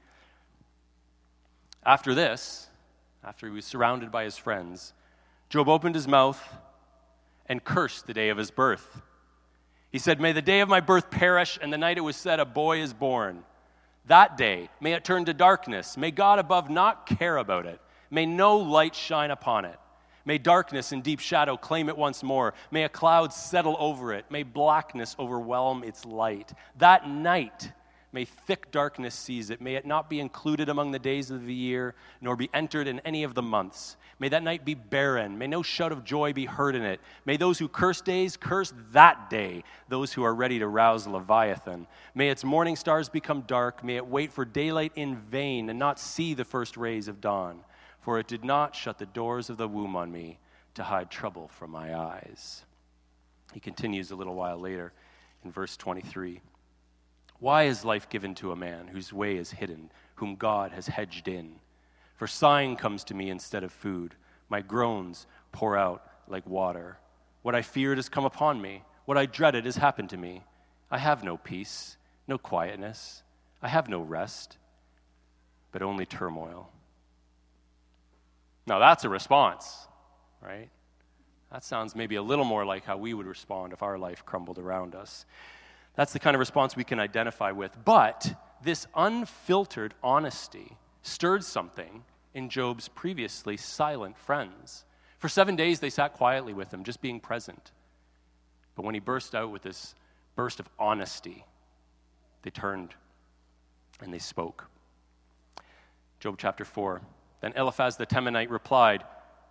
After 1.84 2.14
this, 2.14 2.68
after 3.24 3.48
he 3.48 3.52
was 3.52 3.66
surrounded 3.66 4.12
by 4.12 4.26
his 4.26 4.38
friends, 4.38 4.94
Job 5.50 5.68
opened 5.68 5.96
his 5.96 6.08
mouth 6.08 6.40
and 7.48 7.64
cursed 7.64 8.06
the 8.06 8.14
day 8.14 8.30
of 8.30 8.38
his 8.38 8.52
birth. 8.52 9.02
He 9.96 10.00
said, 10.00 10.20
May 10.20 10.34
the 10.34 10.42
day 10.42 10.60
of 10.60 10.68
my 10.68 10.82
birth 10.82 11.10
perish, 11.10 11.58
and 11.62 11.72
the 11.72 11.78
night 11.78 11.98
it 11.98 12.02
was 12.02 12.18
said, 12.18 12.42
A 12.42 12.46
boy 12.46 12.82
is 12.82 12.92
born. 12.92 13.46
That 14.08 14.36
day, 14.36 14.68
may 14.82 14.92
it 14.92 15.06
turn 15.06 15.24
to 15.24 15.34
darkness. 15.34 15.96
May 15.96 16.12
God 16.12 16.38
above 16.38 16.70
not 16.70 17.06
care 17.06 17.38
about 17.38 17.66
it. 17.66 17.80
May 18.12 18.26
no 18.26 18.58
light 18.58 18.94
shine 18.94 19.32
upon 19.32 19.64
it. 19.64 19.80
May 20.26 20.38
darkness 20.38 20.92
and 20.92 21.02
deep 21.02 21.22
shadow 21.22 21.56
claim 21.56 21.88
it 21.88 21.98
once 21.98 22.24
more. 22.24 22.56
May 22.72 22.84
a 22.84 22.90
cloud 22.90 23.32
settle 23.32 23.78
over 23.80 24.12
it. 24.12 24.26
May 24.30 24.44
blackness 24.44 25.16
overwhelm 25.18 25.82
its 25.82 26.04
light. 26.04 26.52
That 26.80 27.08
night, 27.08 27.72
may 28.16 28.24
thick 28.26 28.72
darkness 28.72 29.14
seize 29.14 29.50
it. 29.50 29.60
May 29.60 29.76
it 29.76 29.86
not 29.86 30.10
be 30.10 30.22
included 30.22 30.70
among 30.70 30.92
the 30.92 31.00
days 31.00 31.30
of 31.32 31.46
the 31.46 31.54
year, 31.54 31.96
nor 32.22 32.38
be 32.38 32.50
entered 32.54 32.88
in 32.88 33.02
any 33.02 33.24
of 33.24 33.34
the 33.34 33.42
months. 33.42 33.98
May 34.20 34.30
that 34.30 34.42
night 34.42 34.64
be 34.64 34.74
barren. 34.74 35.38
May 35.38 35.48
no 35.48 35.62
shout 35.62 35.92
of 35.92 36.06
joy 36.06 36.32
be 36.32 36.46
heard 36.46 36.76
in 36.76 36.84
it. 36.84 37.02
May 37.26 37.36
those 37.36 37.60
who 37.60 37.68
curse 37.68 38.00
days 38.00 38.38
curse 38.38 38.74
that 38.94 39.30
day, 39.30 39.66
those 39.90 40.14
who 40.14 40.24
are 40.24 40.34
ready 40.34 40.60
to 40.60 40.68
rouse 40.68 41.06
Leviathan. 41.06 41.88
May 42.16 42.30
its 42.30 42.46
morning 42.46 42.78
stars 42.78 43.10
become 43.10 43.42
dark. 43.42 43.84
May 43.84 43.98
it 43.98 44.08
wait 44.08 44.32
for 44.32 44.46
daylight 44.46 44.94
in 44.96 45.18
vain 45.18 45.70
and 45.70 45.78
not 45.78 46.00
see 46.00 46.34
the 46.34 46.46
first 46.46 46.78
rays 46.78 47.10
of 47.10 47.20
dawn. 47.20 47.66
For 48.00 48.18
it 48.18 48.28
did 48.28 48.46
not 48.46 48.76
shut 48.76 48.98
the 48.98 49.08
doors 49.08 49.50
of 49.50 49.58
the 49.58 49.68
womb 49.68 49.98
on 49.98 50.10
me 50.10 50.40
to 50.76 50.84
hide 50.84 51.12
trouble 51.12 51.50
from 51.50 51.72
my 51.72 51.94
eyes. 51.94 52.64
He 53.54 53.60
continues 53.60 54.12
a 54.12 54.16
little 54.16 54.36
while 54.36 54.58
later 54.58 54.94
in 55.44 55.52
verse 55.52 55.76
23. 55.76 56.40
Why 57.46 57.66
is 57.66 57.86
life 57.86 58.10
given 58.10 58.34
to 58.36 58.52
a 58.52 58.56
man 58.56 58.88
whose 58.88 59.14
way 59.14 59.38
is 59.38 59.52
hidden, 59.52 59.92
whom 60.16 60.36
God 60.36 60.72
has 60.72 60.88
hedged 60.88 61.28
in? 61.28 61.58
For 62.16 62.26
sighing 62.26 62.76
comes 62.76 63.04
to 63.04 63.14
me 63.14 63.30
instead 63.30 63.64
of 63.64 63.72
food. 63.72 64.16
My 64.50 64.62
groans 64.62 65.28
pour 65.52 65.78
out 65.78 66.02
like 66.28 66.48
water. 66.48 66.98
What 67.44 67.54
I 67.54 67.62
feared 67.62 68.00
has 68.00 68.10
come 68.10 68.26
upon 68.26 68.60
me. 68.60 68.82
What 69.06 69.20
I 69.20 69.28
dreaded 69.28 69.66
has 69.66 69.76
happened 69.76 70.10
to 70.10 70.18
me. 70.18 70.42
I 70.90 70.98
have 70.98 71.24
no 71.24 71.38
peace, 71.38 71.98
no 72.28 72.40
quietness. 72.40 73.22
I 73.62 73.68
have 73.68 73.90
no 73.90 74.02
rest, 74.02 74.58
but 75.72 75.84
only 75.84 76.08
turmoil. 76.08 76.72
Now, 78.66 78.80
that's 78.80 79.04
a 79.04 79.10
response, 79.10 79.86
right? 80.42 80.70
That 81.52 81.64
sounds 81.64 81.96
maybe 81.96 82.16
a 82.16 82.24
little 82.24 82.44
more 82.44 82.66
like 82.66 82.86
how 82.86 82.98
we 82.98 83.14
would 83.14 83.28
respond 83.28 83.72
if 83.72 83.84
our 83.84 84.00
life 84.00 84.26
crumbled 84.26 84.58
around 84.58 84.96
us. 84.96 85.28
That's 85.96 86.14
the 86.14 86.20
kind 86.20 86.36
of 86.36 86.40
response 86.40 86.76
we 86.76 86.84
can 86.84 87.00
identify 87.00 87.52
with. 87.52 87.76
But 87.84 88.34
this 88.64 88.88
unfiltered 88.96 89.94
honesty 90.04 90.78
stirred 91.02 91.44
something 91.44 92.04
in 92.34 92.50
Job's 92.50 92.88
previously 92.90 93.58
silent 93.58 94.18
friends. 94.18 94.84
For 95.20 95.30
seven 95.30 95.56
days, 95.56 95.80
they 95.80 95.90
sat 95.90 96.14
quietly 96.14 96.54
with 96.54 96.74
him, 96.74 96.84
just 96.84 97.02
being 97.02 97.20
present. 97.20 97.72
But 98.76 98.84
when 98.84 98.94
he 98.94 99.00
burst 99.00 99.34
out 99.34 99.52
with 99.52 99.62
this 99.62 99.96
burst 100.36 100.60
of 100.60 100.70
honesty, 100.78 101.46
they 102.42 102.50
turned 102.50 102.94
and 104.02 104.14
they 104.14 104.20
spoke. 104.20 104.68
Job 106.20 106.36
chapter 106.38 106.66
4. 106.66 107.02
Then 107.42 107.54
Eliphaz 107.56 107.96
the 107.96 108.06
Temanite 108.06 108.50
replied, 108.50 109.04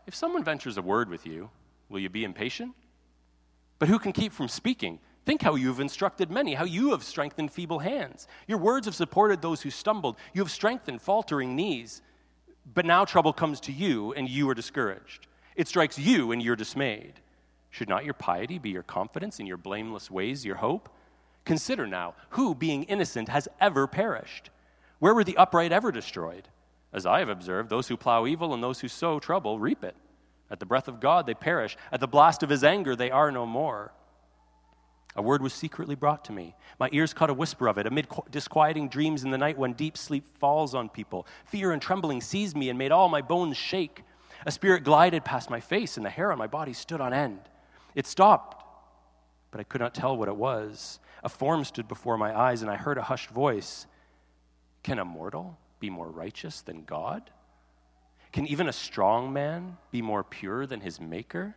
If 0.07 0.15
someone 0.15 0.45
ventures 0.45 0.77
a 0.77 0.83
word 0.83 1.09
with 1.09 1.27
you, 1.27 1.51
will 1.89 2.01
you 2.01 2.11
be 2.11 2.25
impatient? 2.25 2.75
But 3.79 3.89
who 3.89 3.99
can 3.99 4.13
keep 4.13 4.33
from 4.33 4.49
speaking? 4.49 4.99
Think 5.25 5.43
how 5.43 5.55
you 5.55 5.69
have 5.69 5.81
instructed 5.81 6.31
many, 6.31 6.55
how 6.55 6.65
you 6.65 6.91
have 6.91 7.03
strengthened 7.03 7.51
feeble 7.51 7.79
hands. 7.79 8.29
Your 8.47 8.59
words 8.59 8.87
have 8.87 8.95
supported 8.95 9.41
those 9.41 9.63
who 9.63 9.71
stumbled. 9.71 10.17
You 10.35 10.43
have 10.43 10.51
strengthened 10.51 11.01
faltering 11.01 11.57
knees. 11.57 12.03
But 12.75 12.85
now 12.85 13.05
trouble 13.05 13.33
comes 13.33 13.61
to 13.61 13.73
you, 13.73 14.13
and 14.13 14.29
you 14.29 14.49
are 14.51 14.55
discouraged. 14.55 15.27
It 15.57 15.69
strikes 15.69 15.99
you, 15.99 16.33
and 16.33 16.43
you're 16.43 16.57
dismayed. 16.57 17.15
Should 17.71 17.89
not 17.89 18.05
your 18.05 18.15
piety 18.15 18.59
be 18.59 18.71
your 18.71 18.83
confidence, 18.83 19.39
and 19.39 19.49
your 19.49 19.57
blameless 19.57 20.11
ways 20.11 20.45
your 20.45 20.57
hope? 20.57 20.89
Consider 21.45 21.87
now 21.87 22.15
who, 22.31 22.55
being 22.55 22.85
innocent, 22.85 23.29
has 23.29 23.49
ever 23.61 23.87
perished? 23.87 24.51
Where 24.99 25.15
were 25.15 25.25
the 25.25 25.37
upright 25.37 25.73
ever 25.73 25.91
destroyed? 25.91 26.49
As 26.93 27.07
I 27.07 27.19
have 27.19 27.29
observed, 27.29 27.71
those 27.71 27.89
who 27.89 27.97
plow 27.97 28.27
evil 28.27 28.55
and 28.55 28.63
those 28.63 28.81
who 28.81 28.89
sow 28.89 29.19
trouble 29.19 29.59
reap 29.59 29.83
it. 29.85 29.97
At 30.51 30.61
the 30.61 30.67
breath 30.67 30.87
of 30.87 31.01
God 31.01 31.27
they 31.27 31.35
perish. 31.35 31.77
At 31.91 32.01
the 32.01 32.07
blast 32.07 32.43
of 32.43 32.51
his 32.51 32.63
anger 32.63 32.95
they 32.95 33.11
are 33.11 33.33
no 33.33 33.45
more. 33.45 33.93
A 35.17 35.23
word 35.23 35.43
was 35.43 35.53
secretly 35.55 35.95
brought 35.95 36.25
to 36.25 36.33
me. 36.33 36.57
My 36.81 36.89
ears 36.93 37.15
caught 37.15 37.31
a 37.31 37.35
whisper 37.35 37.69
of 37.69 37.79
it 37.79 37.87
amid 37.87 38.09
disquieting 38.31 38.89
dreams 38.89 39.23
in 39.23 39.31
the 39.31 39.39
night 39.39 39.57
when 39.57 39.73
deep 39.73 39.97
sleep 39.97 40.27
falls 40.39 40.75
on 40.75 40.89
people. 40.89 41.27
Fear 41.47 41.73
and 41.73 41.81
trembling 41.81 42.21
seized 42.21 42.57
me 42.57 42.69
and 42.69 42.79
made 42.79 42.91
all 42.91 43.09
my 43.09 43.23
bones 43.23 43.57
shake. 43.57 44.03
A 44.45 44.51
spirit 44.51 44.83
glided 44.83 45.25
past 45.25 45.51
my 45.51 45.61
face, 45.61 45.97
and 45.97 46.05
the 46.05 46.11
hair 46.11 46.33
on 46.33 46.39
my 46.39 46.49
body 46.49 46.73
stood 46.73 47.01
on 47.01 47.15
end. 47.15 47.41
It 47.95 48.07
stopped, 48.07 48.65
but 49.53 49.61
I 49.61 49.65
could 49.65 49.81
not 49.81 49.95
tell 49.95 50.17
what 50.17 50.29
it 50.29 50.37
was. 50.37 50.99
A 51.23 51.29
form 51.29 51.65
stood 51.65 51.87
before 51.87 52.19
my 52.19 52.37
eyes, 52.37 52.63
and 52.63 52.71
I 52.71 52.77
heard 52.77 52.99
a 52.99 53.03
hushed 53.03 53.31
voice 53.31 53.87
Can 54.83 54.99
a 54.99 55.05
mortal 55.05 55.59
be 55.79 55.91
more 55.91 56.11
righteous 56.11 56.61
than 56.61 56.85
God? 56.85 57.31
Can 58.33 58.49
even 58.49 58.69
a 58.69 58.73
strong 58.73 59.33
man 59.33 59.77
be 59.93 60.03
more 60.03 60.25
pure 60.25 60.67
than 60.67 60.81
his 60.81 61.01
maker? 61.01 61.55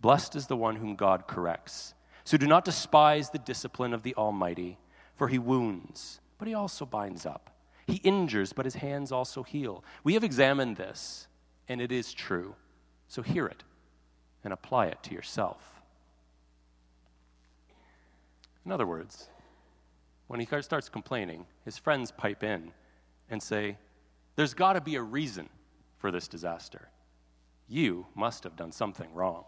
Blessed 0.00 0.36
is 0.36 0.46
the 0.46 0.56
one 0.56 0.76
whom 0.76 0.94
God 0.96 1.26
corrects. 1.26 1.94
So 2.24 2.36
do 2.36 2.46
not 2.46 2.64
despise 2.64 3.30
the 3.30 3.38
discipline 3.38 3.92
of 3.92 4.02
the 4.02 4.14
Almighty, 4.14 4.78
for 5.16 5.28
he 5.28 5.38
wounds, 5.38 6.20
but 6.38 6.46
he 6.46 6.54
also 6.54 6.84
binds 6.84 7.26
up. 7.26 7.50
He 7.86 7.96
injures, 7.96 8.52
but 8.52 8.66
his 8.66 8.74
hands 8.74 9.12
also 9.12 9.42
heal. 9.42 9.82
We 10.04 10.14
have 10.14 10.22
examined 10.22 10.76
this, 10.76 11.26
and 11.68 11.80
it 11.80 11.90
is 11.90 12.12
true. 12.12 12.54
So 13.08 13.22
hear 13.22 13.46
it 13.46 13.64
and 14.44 14.52
apply 14.52 14.86
it 14.86 15.02
to 15.04 15.14
yourself. 15.14 15.80
In 18.66 18.72
other 18.72 18.86
words, 18.86 19.30
when 20.26 20.38
he 20.38 20.46
starts 20.60 20.90
complaining, 20.90 21.46
his 21.64 21.78
friends 21.78 22.12
pipe 22.12 22.44
in 22.44 22.72
and 23.30 23.42
say, 23.42 23.78
There's 24.36 24.52
got 24.52 24.74
to 24.74 24.80
be 24.82 24.96
a 24.96 25.02
reason 25.02 25.48
for 25.96 26.10
this 26.10 26.28
disaster. 26.28 26.90
You 27.66 28.06
must 28.14 28.44
have 28.44 28.56
done 28.56 28.72
something 28.72 29.12
wrong. 29.14 29.44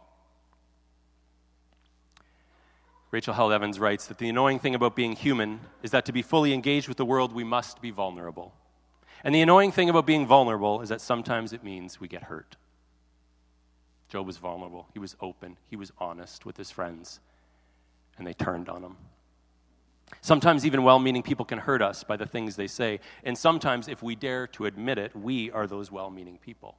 Rachel 3.10 3.34
Held 3.34 3.52
Evans 3.52 3.80
writes 3.80 4.06
that 4.06 4.18
the 4.18 4.28
annoying 4.28 4.60
thing 4.60 4.74
about 4.74 4.94
being 4.94 5.16
human 5.16 5.60
is 5.82 5.90
that 5.90 6.04
to 6.04 6.12
be 6.12 6.22
fully 6.22 6.52
engaged 6.52 6.86
with 6.86 6.96
the 6.96 7.04
world, 7.04 7.32
we 7.32 7.42
must 7.42 7.80
be 7.82 7.90
vulnerable. 7.90 8.54
And 9.24 9.34
the 9.34 9.42
annoying 9.42 9.72
thing 9.72 9.90
about 9.90 10.06
being 10.06 10.26
vulnerable 10.26 10.80
is 10.80 10.88
that 10.90 11.00
sometimes 11.00 11.52
it 11.52 11.64
means 11.64 12.00
we 12.00 12.08
get 12.08 12.24
hurt. 12.24 12.56
Job 14.08 14.26
was 14.26 14.38
vulnerable, 14.38 14.88
he 14.92 14.98
was 14.98 15.16
open, 15.20 15.56
he 15.68 15.76
was 15.76 15.92
honest 15.98 16.44
with 16.44 16.56
his 16.56 16.70
friends, 16.70 17.20
and 18.18 18.26
they 18.26 18.32
turned 18.32 18.68
on 18.68 18.82
him. 18.82 18.96
Sometimes, 20.20 20.66
even 20.66 20.82
well 20.82 20.98
meaning 20.98 21.22
people 21.22 21.44
can 21.44 21.58
hurt 21.58 21.80
us 21.80 22.02
by 22.02 22.16
the 22.16 22.26
things 22.26 22.56
they 22.56 22.66
say. 22.66 22.98
And 23.22 23.38
sometimes, 23.38 23.86
if 23.86 24.02
we 24.02 24.16
dare 24.16 24.46
to 24.48 24.66
admit 24.66 24.98
it, 24.98 25.14
we 25.14 25.50
are 25.52 25.66
those 25.66 25.92
well 25.92 26.10
meaning 26.10 26.38
people. 26.38 26.76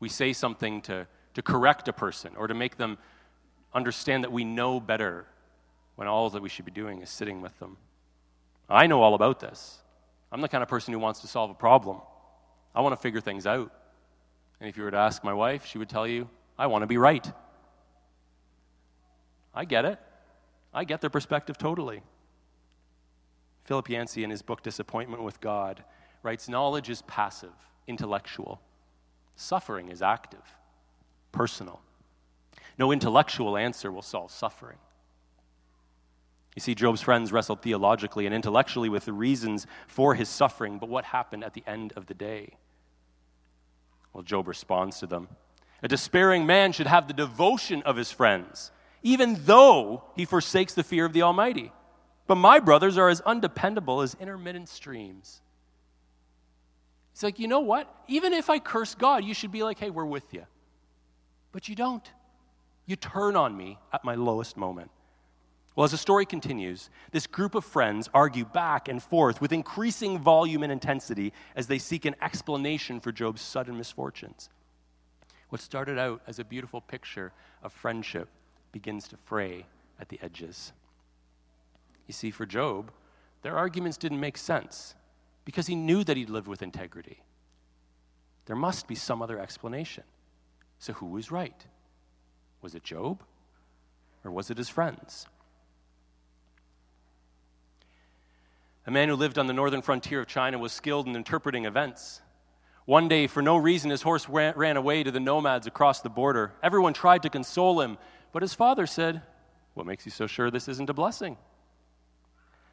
We 0.00 0.10
say 0.10 0.34
something 0.34 0.82
to, 0.82 1.06
to 1.34 1.42
correct 1.42 1.88
a 1.88 1.92
person 1.92 2.36
or 2.36 2.46
to 2.46 2.54
make 2.54 2.76
them 2.76 2.98
understand 3.72 4.24
that 4.24 4.32
we 4.32 4.44
know 4.44 4.80
better 4.80 5.26
when 5.96 6.08
all 6.08 6.30
that 6.30 6.42
we 6.42 6.48
should 6.48 6.64
be 6.64 6.70
doing 6.70 7.02
is 7.02 7.10
sitting 7.10 7.40
with 7.40 7.58
them. 7.58 7.76
I 8.68 8.86
know 8.86 9.02
all 9.02 9.14
about 9.14 9.40
this. 9.40 9.78
I'm 10.32 10.40
the 10.40 10.48
kind 10.48 10.62
of 10.62 10.68
person 10.68 10.92
who 10.92 11.00
wants 11.00 11.20
to 11.20 11.26
solve 11.26 11.50
a 11.50 11.54
problem. 11.54 12.00
I 12.74 12.80
want 12.80 12.92
to 12.94 13.00
figure 13.00 13.20
things 13.20 13.46
out. 13.46 13.72
And 14.60 14.68
if 14.68 14.76
you 14.76 14.84
were 14.84 14.90
to 14.90 14.96
ask 14.96 15.24
my 15.24 15.32
wife, 15.32 15.66
she 15.66 15.78
would 15.78 15.88
tell 15.88 16.06
you, 16.06 16.28
I 16.58 16.68
want 16.68 16.82
to 16.82 16.86
be 16.86 16.98
right. 16.98 17.30
I 19.54 19.64
get 19.64 19.84
it. 19.84 19.98
I 20.72 20.84
get 20.84 21.00
their 21.00 21.10
perspective 21.10 21.58
totally. 21.58 22.02
Philip 23.64 23.88
Yancey, 23.88 24.24
in 24.24 24.30
his 24.30 24.42
book 24.42 24.62
Disappointment 24.62 25.22
with 25.22 25.40
God, 25.40 25.82
writes 26.22 26.48
Knowledge 26.48 26.90
is 26.90 27.02
passive, 27.02 27.52
intellectual. 27.86 28.60
Suffering 29.36 29.88
is 29.88 30.02
active, 30.02 30.42
personal. 31.32 31.80
No 32.80 32.92
intellectual 32.92 33.58
answer 33.58 33.92
will 33.92 34.00
solve 34.00 34.30
suffering. 34.30 34.78
You 36.56 36.60
see, 36.60 36.74
Job's 36.74 37.02
friends 37.02 37.30
wrestled 37.30 37.60
theologically 37.60 38.24
and 38.24 38.34
intellectually 38.34 38.88
with 38.88 39.04
the 39.04 39.12
reasons 39.12 39.66
for 39.86 40.14
his 40.14 40.30
suffering, 40.30 40.78
but 40.78 40.88
what 40.88 41.04
happened 41.04 41.44
at 41.44 41.52
the 41.52 41.62
end 41.66 41.92
of 41.94 42.06
the 42.06 42.14
day? 42.14 42.54
Well, 44.14 44.22
Job 44.22 44.48
responds 44.48 44.98
to 45.00 45.06
them. 45.06 45.28
A 45.82 45.88
despairing 45.88 46.46
man 46.46 46.72
should 46.72 46.86
have 46.86 47.06
the 47.06 47.12
devotion 47.12 47.82
of 47.82 47.96
his 47.96 48.10
friends, 48.10 48.70
even 49.02 49.36
though 49.44 50.02
he 50.16 50.24
forsakes 50.24 50.72
the 50.72 50.82
fear 50.82 51.04
of 51.04 51.12
the 51.12 51.22
Almighty. 51.22 51.72
But 52.26 52.36
my 52.36 52.60
brothers 52.60 52.96
are 52.96 53.10
as 53.10 53.20
undependable 53.20 54.00
as 54.00 54.16
intermittent 54.18 54.70
streams. 54.70 55.42
He's 57.12 57.22
like, 57.22 57.38
you 57.38 57.46
know 57.46 57.60
what? 57.60 57.94
Even 58.08 58.32
if 58.32 58.48
I 58.48 58.58
curse 58.58 58.94
God, 58.94 59.22
you 59.22 59.34
should 59.34 59.52
be 59.52 59.62
like, 59.62 59.78
hey, 59.78 59.90
we're 59.90 60.06
with 60.06 60.32
you. 60.32 60.46
But 61.52 61.68
you 61.68 61.74
don't. 61.74 62.10
You 62.90 62.96
turn 62.96 63.36
on 63.36 63.56
me 63.56 63.78
at 63.92 64.02
my 64.02 64.16
lowest 64.16 64.56
moment. 64.56 64.90
Well, 65.76 65.84
as 65.84 65.92
the 65.92 65.96
story 65.96 66.26
continues, 66.26 66.90
this 67.12 67.28
group 67.28 67.54
of 67.54 67.64
friends 67.64 68.10
argue 68.12 68.44
back 68.44 68.88
and 68.88 69.00
forth 69.00 69.40
with 69.40 69.52
increasing 69.52 70.18
volume 70.18 70.64
and 70.64 70.72
intensity 70.72 71.32
as 71.54 71.68
they 71.68 71.78
seek 71.78 72.04
an 72.04 72.16
explanation 72.20 72.98
for 72.98 73.12
Job's 73.12 73.42
sudden 73.42 73.78
misfortunes. 73.78 74.48
What 75.50 75.60
started 75.60 76.00
out 76.00 76.20
as 76.26 76.40
a 76.40 76.44
beautiful 76.44 76.80
picture 76.80 77.30
of 77.62 77.72
friendship 77.72 78.28
begins 78.72 79.06
to 79.06 79.16
fray 79.16 79.66
at 80.00 80.08
the 80.08 80.18
edges. 80.20 80.72
You 82.08 82.12
see, 82.12 82.32
for 82.32 82.44
Job, 82.44 82.90
their 83.42 83.56
arguments 83.56 83.98
didn't 83.98 84.18
make 84.18 84.36
sense 84.36 84.96
because 85.44 85.68
he 85.68 85.76
knew 85.76 86.02
that 86.02 86.16
he'd 86.16 86.28
lived 86.28 86.48
with 86.48 86.60
integrity. 86.60 87.22
There 88.46 88.56
must 88.56 88.88
be 88.88 88.96
some 88.96 89.22
other 89.22 89.38
explanation. 89.38 90.02
So, 90.80 90.92
who 90.94 91.06
was 91.06 91.30
right? 91.30 91.64
Was 92.62 92.74
it 92.74 92.84
Job 92.84 93.22
or 94.24 94.30
was 94.30 94.50
it 94.50 94.58
his 94.58 94.68
friends? 94.68 95.26
A 98.86 98.90
man 98.90 99.08
who 99.08 99.14
lived 99.14 99.38
on 99.38 99.46
the 99.46 99.52
northern 99.52 99.82
frontier 99.82 100.20
of 100.20 100.26
China 100.26 100.58
was 100.58 100.72
skilled 100.72 101.06
in 101.06 101.14
interpreting 101.14 101.64
events. 101.64 102.20
One 102.86 103.08
day, 103.08 103.26
for 103.26 103.42
no 103.42 103.56
reason, 103.56 103.90
his 103.90 104.02
horse 104.02 104.28
ran, 104.28 104.54
ran, 104.56 104.76
away 104.76 105.02
to 105.02 105.10
the 105.10 105.20
nomads 105.20 105.66
across 105.66 106.00
the 106.00 106.08
border. 106.08 106.52
Everyone 106.62 106.92
tried 106.92 107.22
to 107.22 107.30
console 107.30 107.80
him, 107.80 107.98
but 108.32 108.42
his 108.42 108.54
father 108.54 108.86
said, 108.86 109.22
What 109.74 109.86
makes 109.86 110.06
you 110.06 110.10
so 110.10 110.26
sure 110.26 110.50
this 110.50 110.66
isn't 110.66 110.90
a 110.90 110.94
blessing? 110.94 111.36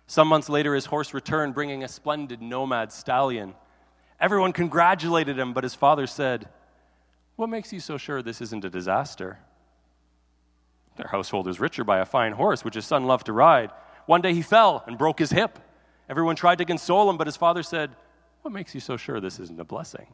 Some 0.08 0.30
months 0.30 0.48
later, 0.50 0.74
his 0.74 0.86
horse 0.86 1.14
returned, 1.14 1.54
bringing 1.54 1.84
a 1.84 1.88
splendid 1.88 2.42
nomad 2.42 2.92
stallion. 2.94 3.54
Everyone 4.20 4.54
congratulated 4.54 5.38
him, 5.38 5.54
but 5.54 5.66
his 5.66 5.76
father 5.76 6.08
said, 6.08 6.48
What 7.36 7.50
makes 7.50 7.74
you 7.74 7.82
so 7.82 7.98
sure 7.98 8.22
this 8.22 8.42
isn't 8.42 8.66
a 8.66 8.70
disaster? 8.70 9.40
Their 10.98 11.08
household 11.08 11.48
is 11.48 11.60
richer 11.60 11.84
by 11.84 12.00
a 12.00 12.06
fine 12.06 12.34
horse, 12.34 12.66
which 12.66 12.76
his 12.76 12.86
son 12.86 13.06
loved 13.06 13.28
to 13.28 13.34
ride. 13.34 13.72
One 14.06 14.22
day 14.22 14.34
he 14.34 14.42
fell 14.42 14.84
and 14.88 14.98
broke 14.98 15.20
his 15.20 15.32
hip. 15.32 15.60
Everyone 16.10 16.36
tried 16.36 16.58
to 16.58 16.66
console 16.66 17.10
him, 17.10 17.18
but 17.18 17.28
his 17.28 17.38
father 17.38 17.64
said, 17.64 17.96
What 18.42 18.54
makes 18.54 18.74
you 18.74 18.82
so 18.82 18.98
sure 18.98 19.20
this 19.20 19.40
isn't 19.40 19.60
a 19.60 19.64
blessing? 19.64 20.08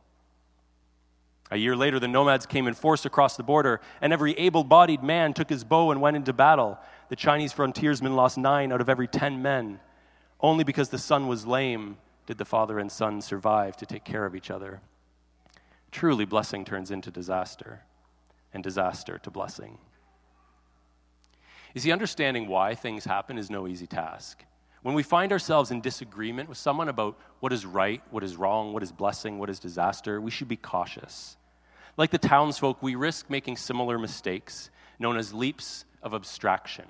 A 1.52 1.58
year 1.58 1.76
later, 1.76 2.00
the 2.00 2.08
nomads 2.08 2.46
came 2.46 2.68
in 2.68 2.74
force 2.74 3.06
across 3.06 3.38
the 3.38 3.44
border, 3.44 3.80
and 4.02 4.12
every 4.12 4.34
able 4.34 4.64
bodied 4.64 5.04
man 5.04 5.34
took 5.34 5.50
his 5.50 5.64
bow 5.64 5.92
and 5.92 6.02
went 6.02 6.18
into 6.18 6.34
battle. 6.34 6.80
The 7.10 7.16
Chinese 7.16 7.54
frontiersmen 7.54 8.16
lost 8.16 8.38
nine 8.38 8.72
out 8.72 8.82
of 8.82 8.90
every 8.90 9.08
ten 9.08 9.42
men. 9.42 9.80
Only 10.40 10.64
because 10.64 10.90
the 10.90 10.98
son 10.98 11.28
was 11.28 11.46
lame 11.46 11.98
did 12.26 12.38
the 12.38 12.46
father 12.46 12.80
and 12.80 12.92
son 12.92 13.22
survive 13.22 13.78
to 13.78 13.86
take 13.86 14.04
care 14.04 14.26
of 14.26 14.36
each 14.36 14.50
other. 14.50 14.82
Truly, 15.92 16.26
blessing 16.26 16.66
turns 16.66 16.90
into 16.90 17.12
disaster, 17.12 17.84
and 18.54 18.64
disaster 18.64 19.20
to 19.20 19.30
blessing. 19.30 19.78
You 21.74 21.82
see, 21.82 21.92
understanding 21.92 22.48
why 22.48 22.76
things 22.76 23.04
happen 23.04 23.38
is 23.38 23.50
no 23.50 23.68
easy 23.68 23.88
task. 23.88 24.44
When 24.84 24.96
we 24.96 25.04
find 25.04 25.32
ourselves 25.32 25.72
in 25.72 25.82
disagreement 25.82 26.50
with 26.50 26.58
someone 26.58 26.90
about 26.90 27.18
what 27.40 27.54
is 27.54 27.66
right, 27.66 28.02
what 28.12 28.24
is 28.24 28.36
wrong, 28.36 28.74
what 28.74 28.84
is 28.84 28.92
blessing, 28.92 29.40
what 29.40 29.50
is 29.50 29.60
disaster, 29.60 30.20
we 30.20 30.30
should 30.30 30.50
be 30.50 30.58
cautious. 30.58 31.38
Like 31.96 32.12
the 32.12 32.18
townsfolk, 32.18 32.84
we 32.84 32.96
risk 32.96 33.30
making 33.30 33.58
similar 33.58 33.98
mistakes, 33.98 34.70
known 35.00 35.18
as 35.18 35.34
leaps 35.34 35.86
of 36.02 36.14
abstraction. 36.14 36.86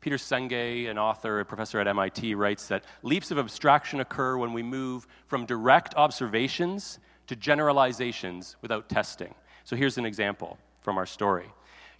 Peter 0.00 0.16
Senge, 0.16 0.88
an 0.88 0.98
author, 0.98 1.40
a 1.40 1.44
professor 1.44 1.78
at 1.78 1.88
MIT, 1.88 2.34
writes 2.34 2.68
that 2.68 2.84
leaps 3.02 3.30
of 3.30 3.38
abstraction 3.38 4.00
occur 4.00 4.38
when 4.38 4.52
we 4.52 4.62
move 4.62 5.06
from 5.26 5.44
direct 5.44 5.94
observations 5.96 6.98
to 7.26 7.36
generalizations 7.36 8.56
without 8.62 8.88
testing. 8.88 9.34
So 9.64 9.76
here's 9.76 9.98
an 9.98 10.06
example 10.06 10.58
from 10.80 10.96
our 10.96 11.06
story. 11.06 11.46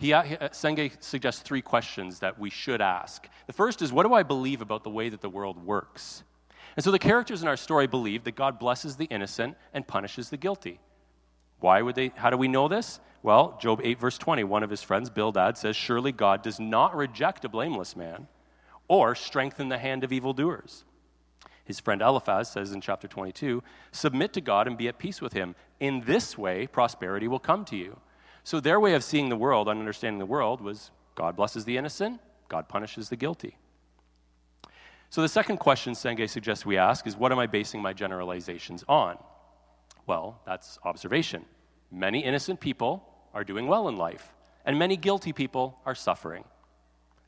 He, 0.01 0.15
uh, 0.15 0.23
Senge 0.49 0.91
suggests 1.03 1.43
three 1.43 1.61
questions 1.61 2.21
that 2.21 2.39
we 2.39 2.49
should 2.49 2.81
ask. 2.81 3.29
The 3.47 3.53
first 3.53 3.83
is, 3.83 3.93
what 3.93 4.07
do 4.07 4.15
I 4.15 4.23
believe 4.23 4.63
about 4.63 4.83
the 4.83 4.89
way 4.89 5.11
that 5.11 5.21
the 5.21 5.29
world 5.29 5.63
works? 5.63 6.25
And 6.75 6.83
so 6.83 6.91
the 6.91 6.99
characters 6.99 7.43
in 7.43 7.49
our 7.49 7.57
story 7.59 7.87
believe 7.87 8.25
that 8.25 8.35
God 8.35 8.59
blesses 8.59 8.97
the 8.97 9.05
innocent 9.05 9.59
and 9.75 9.87
punishes 9.87 10.31
the 10.31 10.39
guilty. 10.39 10.81
Why 11.59 11.83
would 11.83 11.97
they? 11.97 12.13
How 12.17 12.31
do 12.31 12.39
we 12.39 12.49
know 12.49 12.67
this? 12.67 12.99
Well, 13.23 13.59
Job 13.61 13.83
8, 13.85 14.01
verse 14.01 14.17
20, 14.17 14.43
one 14.45 14.63
of 14.63 14.71
his 14.71 14.83
friends, 14.83 15.11
Bildad, 15.11 15.59
says, 15.59 15.77
Surely 15.77 16.13
God 16.13 16.43
does 16.43 16.59
not 16.59 16.97
reject 16.97 17.45
a 17.45 17.51
blameless 17.51 17.95
man 17.95 18.27
or 18.89 19.15
strengthen 19.15 19.69
the 19.69 19.77
hand 19.77 20.03
of 20.03 20.15
evildoers. 20.15 20.85
His 21.67 21.79
friend 21.79 22.01
Eliphaz 22.01 22.51
says 22.51 22.73
in 22.73 22.81
chapter 22.81 23.07
22, 23.07 23.63
Submit 23.93 24.33
to 24.33 24.41
God 24.41 24.67
and 24.67 24.79
be 24.79 24.89
at 24.89 24.99
peace 24.99 25.21
with 25.21 25.35
him. 25.35 25.55
In 25.79 26.01
this 26.07 26.39
way, 26.39 26.67
prosperity 26.67 27.29
will 27.29 27.39
come 27.39 27.67
to 27.67 27.77
you. 27.77 27.99
So 28.45 28.61
their 28.61 28.81
way 28.81 28.95
of 28.95 29.05
seeing 29.05 29.29
the 29.29 29.37
world 29.37 29.69
and 29.69 29.79
understanding 29.79 30.19
the 30.19 30.27
world 30.27 30.61
was 30.61 30.91
God 31.15 31.37
blesses 31.37 31.65
the 31.65 31.77
innocent, 31.77 32.21
God 32.49 32.69
punishes 32.69 33.09
the 33.09 33.17
guilty. 33.17 33.57
So 35.11 35.23
the 35.23 35.29
second 35.29 35.59
question 35.59 35.95
Senge 35.95 36.29
suggests 36.29 36.65
we 36.65 36.79
ask 36.79 37.07
is 37.07 37.17
what 37.17 37.33
am 37.33 37.39
I 37.39 37.47
basing 37.47 37.83
my 37.83 37.93
generalizations 37.93 38.85
on? 38.89 39.19
Well, 40.07 40.41
that's 40.47 40.79
observation. 40.85 41.45
Many 41.91 42.25
innocent 42.25 42.61
people 42.61 43.05
are 43.35 43.45
doing 43.45 43.67
well 43.67 43.89
in 43.89 43.97
life, 43.97 44.33
and 44.65 44.79
many 44.79 44.97
guilty 44.97 45.33
people 45.33 45.79
are 45.85 45.95
suffering. 45.95 46.45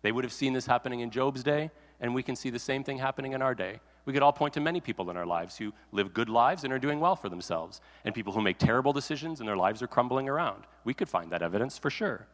They 0.03 0.13
would 0.13 0.25
have 0.25 0.33
seen 0.33 0.53
this 0.53 0.67
happening 0.67 1.01
in 1.01 1.11
Job's 1.11 1.43
day, 1.43 1.71
and 2.01 2.15
we 2.15 2.23
can 2.23 2.37
see 2.37 2.51
the 2.51 2.59
same 2.59 2.85
thing 2.85 2.99
happening 2.99 3.33
in 3.33 3.43
our 3.43 3.55
day. 3.55 3.81
We 4.05 4.13
could 4.13 4.23
all 4.23 4.33
point 4.33 4.55
to 4.55 4.61
many 4.61 4.81
people 4.81 5.11
in 5.11 5.17
our 5.17 5.27
lives 5.27 5.57
who 5.57 5.73
live 5.93 6.13
good 6.13 6.29
lives 6.29 6.65
and 6.65 6.73
are 6.73 6.79
doing 6.79 7.01
well 7.01 7.15
for 7.15 7.29
themselves, 7.29 7.81
and 8.05 8.15
people 8.15 8.33
who 8.33 8.41
make 8.41 8.59
terrible 8.59 8.93
decisions 8.93 9.41
and 9.41 9.49
their 9.49 9.57
lives 9.57 9.83
are 9.83 9.87
crumbling 9.87 10.29
around. 10.29 10.65
We 10.85 10.95
could 10.95 11.09
find 11.09 11.31
that 11.31 11.43
evidence 11.43 11.79
for 11.79 11.91
sure. 11.91 12.27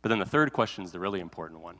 But 0.00 0.08
then 0.08 0.18
the 0.18 0.26
third 0.26 0.52
question 0.52 0.84
is 0.84 0.92
the 0.92 1.00
really 1.00 1.20
important 1.20 1.60
one 1.60 1.78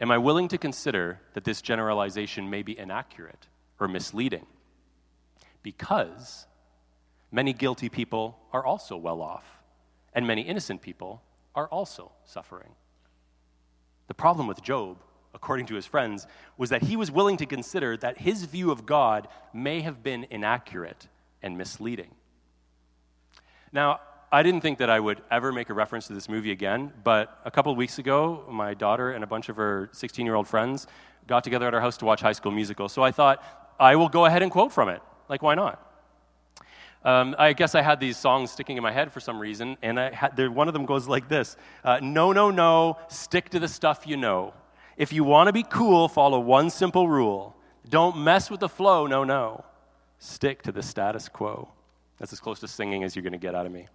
Am 0.00 0.10
I 0.10 0.18
willing 0.18 0.48
to 0.48 0.58
consider 0.58 1.20
that 1.34 1.44
this 1.44 1.62
generalization 1.62 2.50
may 2.50 2.62
be 2.62 2.78
inaccurate 2.78 3.46
or 3.80 3.88
misleading? 3.88 4.46
Because 5.62 6.46
Many 7.32 7.54
guilty 7.54 7.88
people 7.88 8.38
are 8.52 8.64
also 8.64 8.94
well 8.98 9.22
off, 9.22 9.62
and 10.12 10.26
many 10.26 10.42
innocent 10.42 10.82
people 10.82 11.22
are 11.54 11.66
also 11.66 12.12
suffering. 12.26 12.74
The 14.06 14.14
problem 14.14 14.46
with 14.46 14.62
Job, 14.62 14.98
according 15.34 15.66
to 15.66 15.74
his 15.74 15.86
friends, 15.86 16.26
was 16.56 16.70
that 16.70 16.82
he 16.82 16.96
was 16.96 17.10
willing 17.10 17.36
to 17.38 17.46
consider 17.46 17.96
that 17.96 18.18
his 18.18 18.44
view 18.44 18.70
of 18.70 18.86
God 18.86 19.28
may 19.52 19.80
have 19.80 20.02
been 20.02 20.26
inaccurate 20.30 21.08
and 21.42 21.56
misleading. 21.56 22.10
Now, 23.72 24.00
I 24.30 24.42
didn't 24.42 24.62
think 24.62 24.78
that 24.78 24.88
I 24.88 24.98
would 24.98 25.20
ever 25.30 25.52
make 25.52 25.68
a 25.68 25.74
reference 25.74 26.06
to 26.06 26.14
this 26.14 26.28
movie 26.28 26.52
again, 26.52 26.92
but 27.04 27.38
a 27.44 27.50
couple 27.50 27.70
of 27.70 27.78
weeks 27.78 27.98
ago, 27.98 28.44
my 28.48 28.72
daughter 28.74 29.12
and 29.12 29.22
a 29.22 29.26
bunch 29.26 29.48
of 29.48 29.56
her 29.56 29.90
16 29.92 30.24
year 30.24 30.34
old 30.34 30.48
friends 30.48 30.86
got 31.26 31.44
together 31.44 31.66
at 31.66 31.74
our 31.74 31.80
house 31.80 31.96
to 31.98 32.04
watch 32.04 32.20
High 32.20 32.32
School 32.32 32.52
Musical. 32.52 32.88
So 32.88 33.02
I 33.02 33.10
thought, 33.10 33.42
I 33.78 33.96
will 33.96 34.08
go 34.08 34.24
ahead 34.24 34.42
and 34.42 34.50
quote 34.50 34.72
from 34.72 34.88
it. 34.88 35.02
Like, 35.28 35.42
why 35.42 35.54
not? 35.54 35.88
Um, 37.04 37.34
I 37.38 37.52
guess 37.52 37.74
I 37.74 37.82
had 37.82 37.98
these 37.98 38.16
songs 38.16 38.50
sticking 38.52 38.76
in 38.76 38.82
my 38.82 38.92
head 38.92 39.12
for 39.12 39.20
some 39.20 39.38
reason, 39.38 39.76
and 39.82 39.98
had, 39.98 40.38
one 40.54 40.68
of 40.68 40.74
them 40.74 40.86
goes 40.86 41.08
like 41.08 41.28
this 41.28 41.56
uh, 41.84 41.98
No, 42.00 42.32
no, 42.32 42.50
no, 42.50 42.98
stick 43.08 43.50
to 43.50 43.58
the 43.58 43.68
stuff 43.68 44.06
you 44.06 44.16
know. 44.16 44.54
If 44.96 45.12
you 45.12 45.24
want 45.24 45.48
to 45.48 45.52
be 45.52 45.62
cool, 45.62 46.08
follow 46.08 46.40
one 46.40 46.70
simple 46.70 47.08
rule 47.08 47.56
don't 47.88 48.16
mess 48.18 48.50
with 48.50 48.60
the 48.60 48.68
flow, 48.68 49.06
no, 49.06 49.24
no. 49.24 49.64
Stick 50.18 50.62
to 50.62 50.72
the 50.72 50.82
status 50.82 51.28
quo. 51.28 51.68
That's 52.18 52.32
as 52.32 52.40
close 52.40 52.60
to 52.60 52.68
singing 52.68 53.02
as 53.02 53.16
you're 53.16 53.24
going 53.24 53.32
to 53.32 53.38
get 53.38 53.54
out 53.54 53.66
of 53.66 53.72
me. 53.72 53.88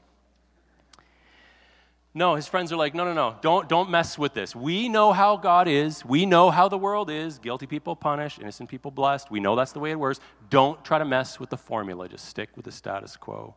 No, 2.13 2.36
his 2.36 2.48
friends 2.48 2.74
are 2.74 2.75
like, 2.75 2.96
no, 2.96 3.06
no, 3.06 3.13
no, 3.13 3.36
don't, 3.42 3.70
don't 3.70 3.89
mess 3.89 4.18
with 4.18 4.34
this. 4.34 4.56
We 4.56 4.89
know 4.89 5.13
how 5.13 5.38
God 5.38 5.68
is. 5.68 6.04
We 6.04 6.25
know 6.25 6.50
how 6.50 6.68
the 6.68 6.77
world 6.77 7.12
is. 7.12 7.38
Guilty 7.38 7.68
people 7.68 7.96
punished, 7.96 8.39
innocent 8.39 8.70
people 8.70 8.92
blessed. 8.92 9.30
We 9.30 9.39
know 9.39 9.56
that's 9.56 9.72
the 9.72 9.80
way 9.80 9.92
it 9.92 10.00
works. 10.00 10.20
Don't 10.50 10.84
try 10.84 10.98
to 10.98 11.06
mess 11.06 11.39
with 11.39 11.50
the 11.50 11.58
formula. 11.58 12.10
Just 12.10 12.25
stick 12.25 12.50
with 12.56 12.66
the 12.66 12.72
status 12.72 13.16
quo. 13.16 13.56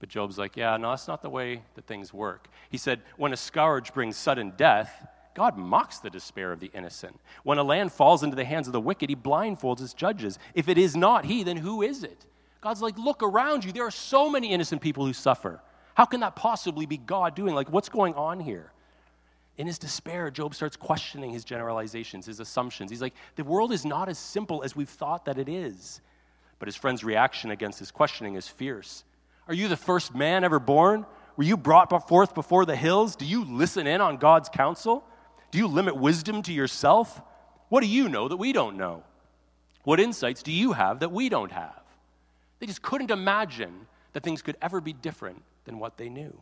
But 0.00 0.10
Job's 0.10 0.38
like, 0.38 0.56
yeah, 0.56 0.76
no, 0.76 0.90
that's 0.90 1.08
not 1.08 1.22
the 1.22 1.30
way 1.30 1.62
that 1.74 1.86
things 1.86 2.12
work. 2.12 2.48
He 2.68 2.78
said, 2.78 3.00
when 3.16 3.32
a 3.32 3.36
scourge 3.36 3.92
brings 3.94 4.16
sudden 4.16 4.52
death, 4.56 5.06
God 5.34 5.56
mocks 5.56 5.98
the 5.98 6.10
despair 6.10 6.52
of 6.52 6.60
the 6.60 6.70
innocent. 6.74 7.18
When 7.44 7.58
a 7.58 7.62
land 7.62 7.92
falls 7.92 8.22
into 8.22 8.36
the 8.36 8.44
hands 8.44 8.66
of 8.66 8.72
the 8.72 8.80
wicked, 8.80 9.08
he 9.08 9.16
blindfolds 9.16 9.80
his 9.80 9.94
judges. 9.94 10.38
If 10.54 10.68
it 10.68 10.76
is 10.76 10.96
not 10.96 11.24
he, 11.24 11.44
then 11.44 11.56
who 11.56 11.82
is 11.82 12.02
it? 12.02 12.26
God's 12.60 12.82
like, 12.82 12.98
look 12.98 13.22
around 13.22 13.64
you. 13.64 13.72
There 13.72 13.86
are 13.86 13.90
so 13.90 14.28
many 14.28 14.52
innocent 14.52 14.82
people 14.82 15.06
who 15.06 15.12
suffer. 15.12 15.60
How 15.94 16.04
can 16.04 16.20
that 16.20 16.36
possibly 16.36 16.86
be 16.86 16.96
God 16.96 17.34
doing? 17.34 17.54
Like, 17.54 17.70
what's 17.70 17.88
going 17.88 18.14
on 18.14 18.40
here? 18.40 18.72
In 19.56 19.66
his 19.66 19.78
despair, 19.78 20.30
Job 20.30 20.54
starts 20.54 20.76
questioning 20.76 21.30
his 21.32 21.44
generalizations, 21.44 22.26
his 22.26 22.40
assumptions. 22.40 22.90
He's 22.90 23.02
like, 23.02 23.14
the 23.36 23.44
world 23.44 23.72
is 23.72 23.84
not 23.84 24.08
as 24.08 24.18
simple 24.18 24.62
as 24.62 24.74
we've 24.74 24.88
thought 24.88 25.26
that 25.26 25.38
it 25.38 25.48
is. 25.48 26.00
But 26.58 26.68
his 26.68 26.76
friend's 26.76 27.04
reaction 27.04 27.50
against 27.50 27.78
his 27.78 27.90
questioning 27.90 28.34
is 28.34 28.48
fierce. 28.48 29.04
Are 29.48 29.54
you 29.54 29.68
the 29.68 29.76
first 29.76 30.14
man 30.14 30.44
ever 30.44 30.58
born? 30.58 31.06
Were 31.36 31.44
you 31.44 31.56
brought 31.56 32.08
forth 32.08 32.34
before 32.34 32.64
the 32.64 32.76
hills? 32.76 33.16
Do 33.16 33.24
you 33.24 33.44
listen 33.44 33.86
in 33.86 34.00
on 34.00 34.16
God's 34.16 34.48
counsel? 34.48 35.04
Do 35.50 35.58
you 35.58 35.66
limit 35.66 35.96
wisdom 35.96 36.42
to 36.42 36.52
yourself? 36.52 37.20
What 37.68 37.80
do 37.80 37.86
you 37.86 38.08
know 38.08 38.28
that 38.28 38.36
we 38.36 38.52
don't 38.52 38.76
know? 38.76 39.02
What 39.84 40.00
insights 40.00 40.42
do 40.42 40.52
you 40.52 40.72
have 40.72 41.00
that 41.00 41.12
we 41.12 41.28
don't 41.28 41.52
have? 41.52 41.82
They 42.58 42.66
just 42.66 42.82
couldn't 42.82 43.10
imagine 43.10 43.86
that 44.12 44.22
things 44.22 44.42
could 44.42 44.56
ever 44.60 44.80
be 44.80 44.92
different 44.92 45.42
than 45.64 45.78
what 45.78 45.96
they 45.96 46.08
knew. 46.08 46.40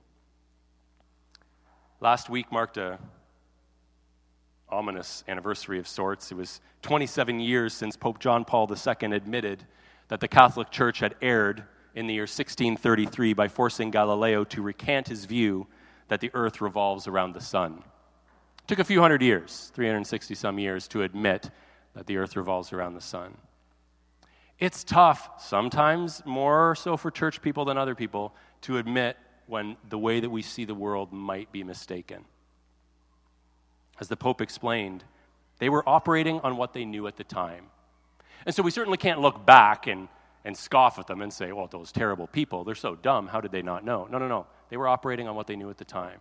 Last 2.00 2.28
week 2.28 2.50
marked 2.50 2.76
a 2.76 2.98
ominous 4.68 5.24
anniversary 5.28 5.78
of 5.78 5.88
sorts. 5.88 6.30
It 6.30 6.36
was 6.36 6.60
27 6.82 7.40
years 7.40 7.72
since 7.72 7.96
Pope 7.96 8.18
John 8.18 8.44
Paul 8.44 8.70
II 8.70 9.12
admitted 9.12 9.64
that 10.08 10.20
the 10.20 10.28
Catholic 10.28 10.70
Church 10.70 10.98
had 10.98 11.14
erred 11.22 11.64
in 11.94 12.06
the 12.06 12.14
year 12.14 12.22
1633 12.22 13.32
by 13.32 13.48
forcing 13.48 13.90
Galileo 13.90 14.44
to 14.44 14.62
recant 14.62 15.08
his 15.08 15.24
view 15.24 15.66
that 16.08 16.20
the 16.20 16.30
earth 16.34 16.60
revolves 16.60 17.06
around 17.06 17.32
the 17.32 17.40
sun. 17.40 17.82
Took 18.68 18.78
a 18.80 18.84
few 18.84 19.00
hundred 19.00 19.22
years, 19.22 19.72
360 19.74 20.34
some 20.34 20.58
years, 20.58 20.86
to 20.88 21.02
admit 21.02 21.50
that 21.94 22.06
the 22.06 22.18
earth 22.18 22.36
revolves 22.36 22.70
around 22.70 22.94
the 22.94 23.00
sun. 23.00 23.34
It's 24.58 24.84
tough, 24.84 25.30
sometimes 25.38 26.22
more 26.26 26.74
so 26.74 26.98
for 26.98 27.10
church 27.10 27.40
people 27.40 27.64
than 27.64 27.78
other 27.78 27.94
people, 27.94 28.34
to 28.62 28.76
admit 28.76 29.16
when 29.46 29.78
the 29.88 29.96
way 29.96 30.20
that 30.20 30.28
we 30.28 30.42
see 30.42 30.66
the 30.66 30.74
world 30.74 31.14
might 31.14 31.50
be 31.50 31.64
mistaken. 31.64 32.26
As 34.00 34.08
the 34.08 34.18
Pope 34.18 34.42
explained, 34.42 35.02
they 35.60 35.70
were 35.70 35.88
operating 35.88 36.38
on 36.40 36.58
what 36.58 36.74
they 36.74 36.84
knew 36.84 37.06
at 37.06 37.16
the 37.16 37.24
time. 37.24 37.66
And 38.44 38.54
so 38.54 38.62
we 38.62 38.70
certainly 38.70 38.98
can't 38.98 39.22
look 39.22 39.46
back 39.46 39.86
and, 39.86 40.08
and 40.44 40.54
scoff 40.54 40.98
at 40.98 41.06
them 41.06 41.22
and 41.22 41.32
say, 41.32 41.52
well, 41.52 41.68
those 41.68 41.90
terrible 41.90 42.26
people, 42.26 42.64
they're 42.64 42.74
so 42.74 42.96
dumb. 42.96 43.28
How 43.28 43.40
did 43.40 43.50
they 43.50 43.62
not 43.62 43.82
know? 43.82 44.06
No, 44.10 44.18
no, 44.18 44.28
no. 44.28 44.46
They 44.68 44.76
were 44.76 44.88
operating 44.88 45.26
on 45.26 45.36
what 45.36 45.46
they 45.46 45.56
knew 45.56 45.70
at 45.70 45.78
the 45.78 45.86
time. 45.86 46.20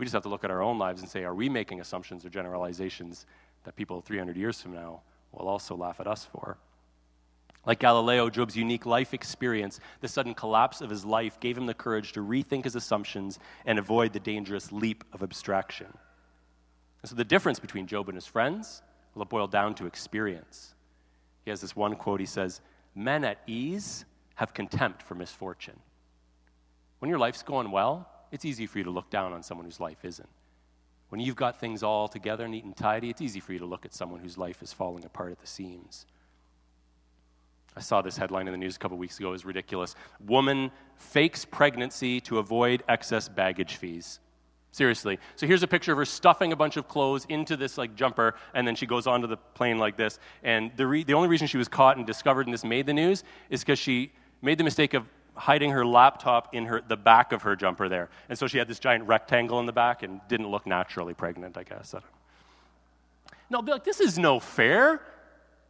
We 0.00 0.06
just 0.06 0.14
have 0.14 0.22
to 0.22 0.30
look 0.30 0.44
at 0.44 0.50
our 0.50 0.62
own 0.62 0.78
lives 0.78 1.02
and 1.02 1.10
say, 1.10 1.24
are 1.24 1.34
we 1.34 1.50
making 1.50 1.82
assumptions 1.82 2.24
or 2.24 2.30
generalizations 2.30 3.26
that 3.64 3.76
people 3.76 4.00
300 4.00 4.34
years 4.34 4.58
from 4.58 4.72
now 4.72 5.02
will 5.30 5.46
also 5.46 5.76
laugh 5.76 6.00
at 6.00 6.06
us 6.06 6.24
for? 6.32 6.56
Like 7.66 7.80
Galileo, 7.80 8.30
Job's 8.30 8.56
unique 8.56 8.86
life 8.86 9.12
experience, 9.12 9.78
the 10.00 10.08
sudden 10.08 10.32
collapse 10.32 10.80
of 10.80 10.88
his 10.88 11.04
life 11.04 11.38
gave 11.38 11.58
him 11.58 11.66
the 11.66 11.74
courage 11.74 12.12
to 12.12 12.20
rethink 12.20 12.64
his 12.64 12.76
assumptions 12.76 13.38
and 13.66 13.78
avoid 13.78 14.14
the 14.14 14.20
dangerous 14.20 14.72
leap 14.72 15.04
of 15.12 15.22
abstraction. 15.22 15.88
And 17.02 17.10
so 17.10 17.14
the 17.14 17.22
difference 17.22 17.60
between 17.60 17.86
Job 17.86 18.08
and 18.08 18.16
his 18.16 18.24
friends 18.24 18.80
will 19.14 19.26
boil 19.26 19.48
down 19.48 19.74
to 19.74 19.86
experience. 19.86 20.74
He 21.44 21.50
has 21.50 21.60
this 21.60 21.76
one 21.76 21.94
quote 21.94 22.20
he 22.20 22.26
says, 22.26 22.62
Men 22.94 23.22
at 23.22 23.42
ease 23.46 24.06
have 24.36 24.54
contempt 24.54 25.02
for 25.02 25.14
misfortune. 25.14 25.78
When 27.00 27.10
your 27.10 27.18
life's 27.18 27.42
going 27.42 27.70
well, 27.70 28.09
it's 28.30 28.44
easy 28.44 28.66
for 28.66 28.78
you 28.78 28.84
to 28.84 28.90
look 28.90 29.10
down 29.10 29.32
on 29.32 29.42
someone 29.42 29.64
whose 29.64 29.80
life 29.80 30.04
isn't. 30.04 30.28
When 31.08 31.20
you've 31.20 31.36
got 31.36 31.58
things 31.58 31.82
all 31.82 32.06
together, 32.06 32.46
neat 32.46 32.64
and 32.64 32.76
tidy, 32.76 33.10
it's 33.10 33.20
easy 33.20 33.40
for 33.40 33.52
you 33.52 33.58
to 33.58 33.66
look 33.66 33.84
at 33.84 33.92
someone 33.92 34.20
whose 34.20 34.38
life 34.38 34.62
is 34.62 34.72
falling 34.72 35.04
apart 35.04 35.32
at 35.32 35.40
the 35.40 35.46
seams. 35.46 36.06
I 37.76 37.80
saw 37.80 38.02
this 38.02 38.16
headline 38.16 38.46
in 38.46 38.52
the 38.52 38.58
news 38.58 38.76
a 38.76 38.78
couple 38.78 38.96
weeks 38.96 39.18
ago. 39.18 39.28
It 39.28 39.32
was 39.32 39.44
ridiculous. 39.44 39.94
Woman 40.26 40.70
fakes 40.96 41.44
pregnancy 41.44 42.20
to 42.22 42.38
avoid 42.38 42.82
excess 42.88 43.28
baggage 43.28 43.76
fees. 43.76 44.20
Seriously. 44.72 45.18
So 45.34 45.46
here's 45.48 45.64
a 45.64 45.68
picture 45.68 45.90
of 45.90 45.98
her 45.98 46.04
stuffing 46.04 46.52
a 46.52 46.56
bunch 46.56 46.76
of 46.76 46.86
clothes 46.86 47.26
into 47.28 47.56
this 47.56 47.76
like 47.76 47.96
jumper, 47.96 48.36
and 48.54 48.66
then 48.66 48.76
she 48.76 48.86
goes 48.86 49.08
onto 49.08 49.26
the 49.26 49.36
plane 49.36 49.78
like 49.78 49.96
this. 49.96 50.20
And 50.44 50.70
the, 50.76 50.86
re- 50.86 51.02
the 51.02 51.14
only 51.14 51.28
reason 51.28 51.48
she 51.48 51.58
was 51.58 51.66
caught 51.66 51.96
and 51.96 52.06
discovered 52.06 52.46
and 52.46 52.54
this 52.54 52.64
made 52.64 52.86
the 52.86 52.94
news 52.94 53.24
is 53.50 53.62
because 53.62 53.80
she 53.80 54.12
made 54.42 54.58
the 54.58 54.64
mistake 54.64 54.94
of 54.94 55.06
hiding 55.34 55.70
her 55.70 55.84
laptop 55.84 56.54
in 56.54 56.66
her, 56.66 56.82
the 56.86 56.96
back 56.96 57.32
of 57.32 57.42
her 57.42 57.56
jumper 57.56 57.88
there. 57.88 58.08
And 58.28 58.38
so 58.38 58.46
she 58.46 58.58
had 58.58 58.68
this 58.68 58.78
giant 58.78 59.04
rectangle 59.04 59.60
in 59.60 59.66
the 59.66 59.72
back 59.72 60.02
and 60.02 60.20
didn't 60.28 60.48
look 60.48 60.66
naturally 60.66 61.14
pregnant, 61.14 61.56
I 61.56 61.62
guess. 61.62 61.94
I 61.94 62.00
no, 63.50 63.60
be 63.60 63.72
like, 63.72 63.84
this 63.84 64.00
is 64.00 64.16
no 64.16 64.38
fair. 64.38 65.02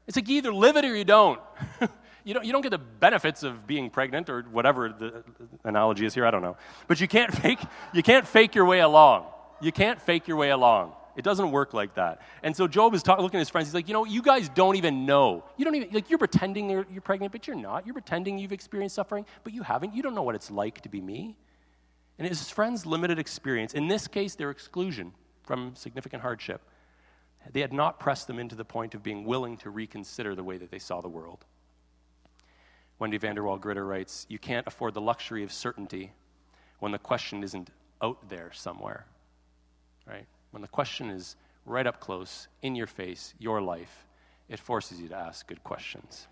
It's 0.07 0.17
like 0.17 0.29
you 0.29 0.37
either 0.37 0.53
live 0.53 0.77
it 0.77 0.85
or 0.85 0.95
you 0.95 1.05
don't. 1.05 1.41
you 2.25 2.35
don't. 2.35 2.45
You 2.45 2.53
don't 2.53 2.61
get 2.61 2.71
the 2.71 2.79
benefits 2.79 3.43
of 3.43 3.67
being 3.67 3.89
pregnant 3.89 4.29
or 4.29 4.43
whatever 4.43 4.91
the 4.91 5.25
analogy 5.65 6.05
is 6.05 6.13
here. 6.13 6.27
I 6.27 6.31
don't 6.31 6.43
know. 6.43 6.57
But 6.89 7.01
you 7.01 7.09
can't 7.09 7.33
fake. 7.43 7.61
You 7.95 8.03
can't 8.03 8.27
fake 8.27 8.55
your 8.55 8.67
way 8.67 8.81
along. 8.81 9.27
You 9.63 9.73
can't 9.73 10.01
fake 10.01 10.29
your 10.29 10.37
way 10.37 10.51
along. 10.51 10.93
It 11.21 11.23
doesn't 11.23 11.51
work 11.53 11.75
like 11.75 11.97
that. 11.97 12.23
And 12.43 12.57
so 12.57 12.67
Job 12.67 12.95
is 12.95 13.03
talk, 13.03 13.19
looking 13.19 13.37
at 13.37 13.43
his 13.43 13.51
friends. 13.51 13.69
He's 13.69 13.75
like, 13.75 13.89
you 13.89 13.93
know, 13.93 14.07
you 14.07 14.23
guys 14.23 14.49
don't 14.49 14.77
even 14.77 15.05
know. 15.05 15.45
You 15.59 15.67
don't 15.67 15.75
even 15.75 15.91
like. 15.93 16.09
You're 16.09 16.19
pretending 16.19 16.71
you're, 16.71 16.87
you're 16.91 17.03
pregnant, 17.03 17.31
but 17.31 17.47
you're 17.47 17.57
not. 17.57 17.85
You're 17.85 17.93
pretending 17.93 18.39
you've 18.39 18.53
experienced 18.53 18.95
suffering, 18.95 19.27
but 19.45 19.53
you 19.53 19.63
haven't. 19.63 19.95
You 19.95 20.03
don't 20.03 20.15
know 20.15 20.23
what 20.23 20.35
it's 20.35 20.51
like 20.51 20.81
to 20.81 20.89
be 20.89 21.03
me. 21.03 21.37
And 22.19 22.27
his 22.27 22.49
friends' 22.49 22.87
limited 22.87 23.19
experience, 23.19 23.75
in 23.75 23.87
this 23.87 24.09
case, 24.09 24.35
their 24.35 24.49
exclusion 24.49 25.13
from 25.43 25.75
significant 25.77 26.23
hardship, 26.23 26.63
they 27.53 27.61
had 27.61 27.75
not 27.75 28.01
pressed 28.01 28.27
them 28.27 28.39
into 28.39 28.55
the 28.55 28.65
point 28.65 28.95
of 28.95 29.03
being 29.03 29.27
willing 29.27 29.59
to 29.59 29.69
reconsider 29.69 30.35
the 30.35 30.43
way 30.43 30.57
that 30.57 30.71
they 30.71 30.79
saw 30.79 31.03
the 31.03 31.09
world. 31.09 31.45
Wendy 32.99 33.19
VanderWal 33.19 33.61
Gritter 33.61 33.87
writes 33.87 34.25
You 34.31 34.39
can't 34.39 34.67
afford 34.67 34.95
the 34.95 35.03
luxury 35.03 35.45
of 35.45 35.53
certainty 35.53 36.13
when 36.79 36.93
the 36.93 36.99
question 36.99 37.45
isn't 37.45 37.69
out 38.01 38.27
there 38.31 38.51
somewhere, 38.55 39.05
right? 40.07 40.27
When 40.51 40.63
the 40.63 40.69
question 40.69 41.11
is 41.11 41.37
right 41.67 41.87
up 41.87 42.01
close, 42.01 42.49
in 42.63 42.75
your 42.75 42.87
face, 42.87 43.35
your 43.39 43.61
life, 43.61 44.07
it 44.49 44.59
forces 44.59 45.01
you 45.01 45.09
to 45.09 45.17
ask 45.17 45.47
good 45.47 45.63
questions. 45.63 46.27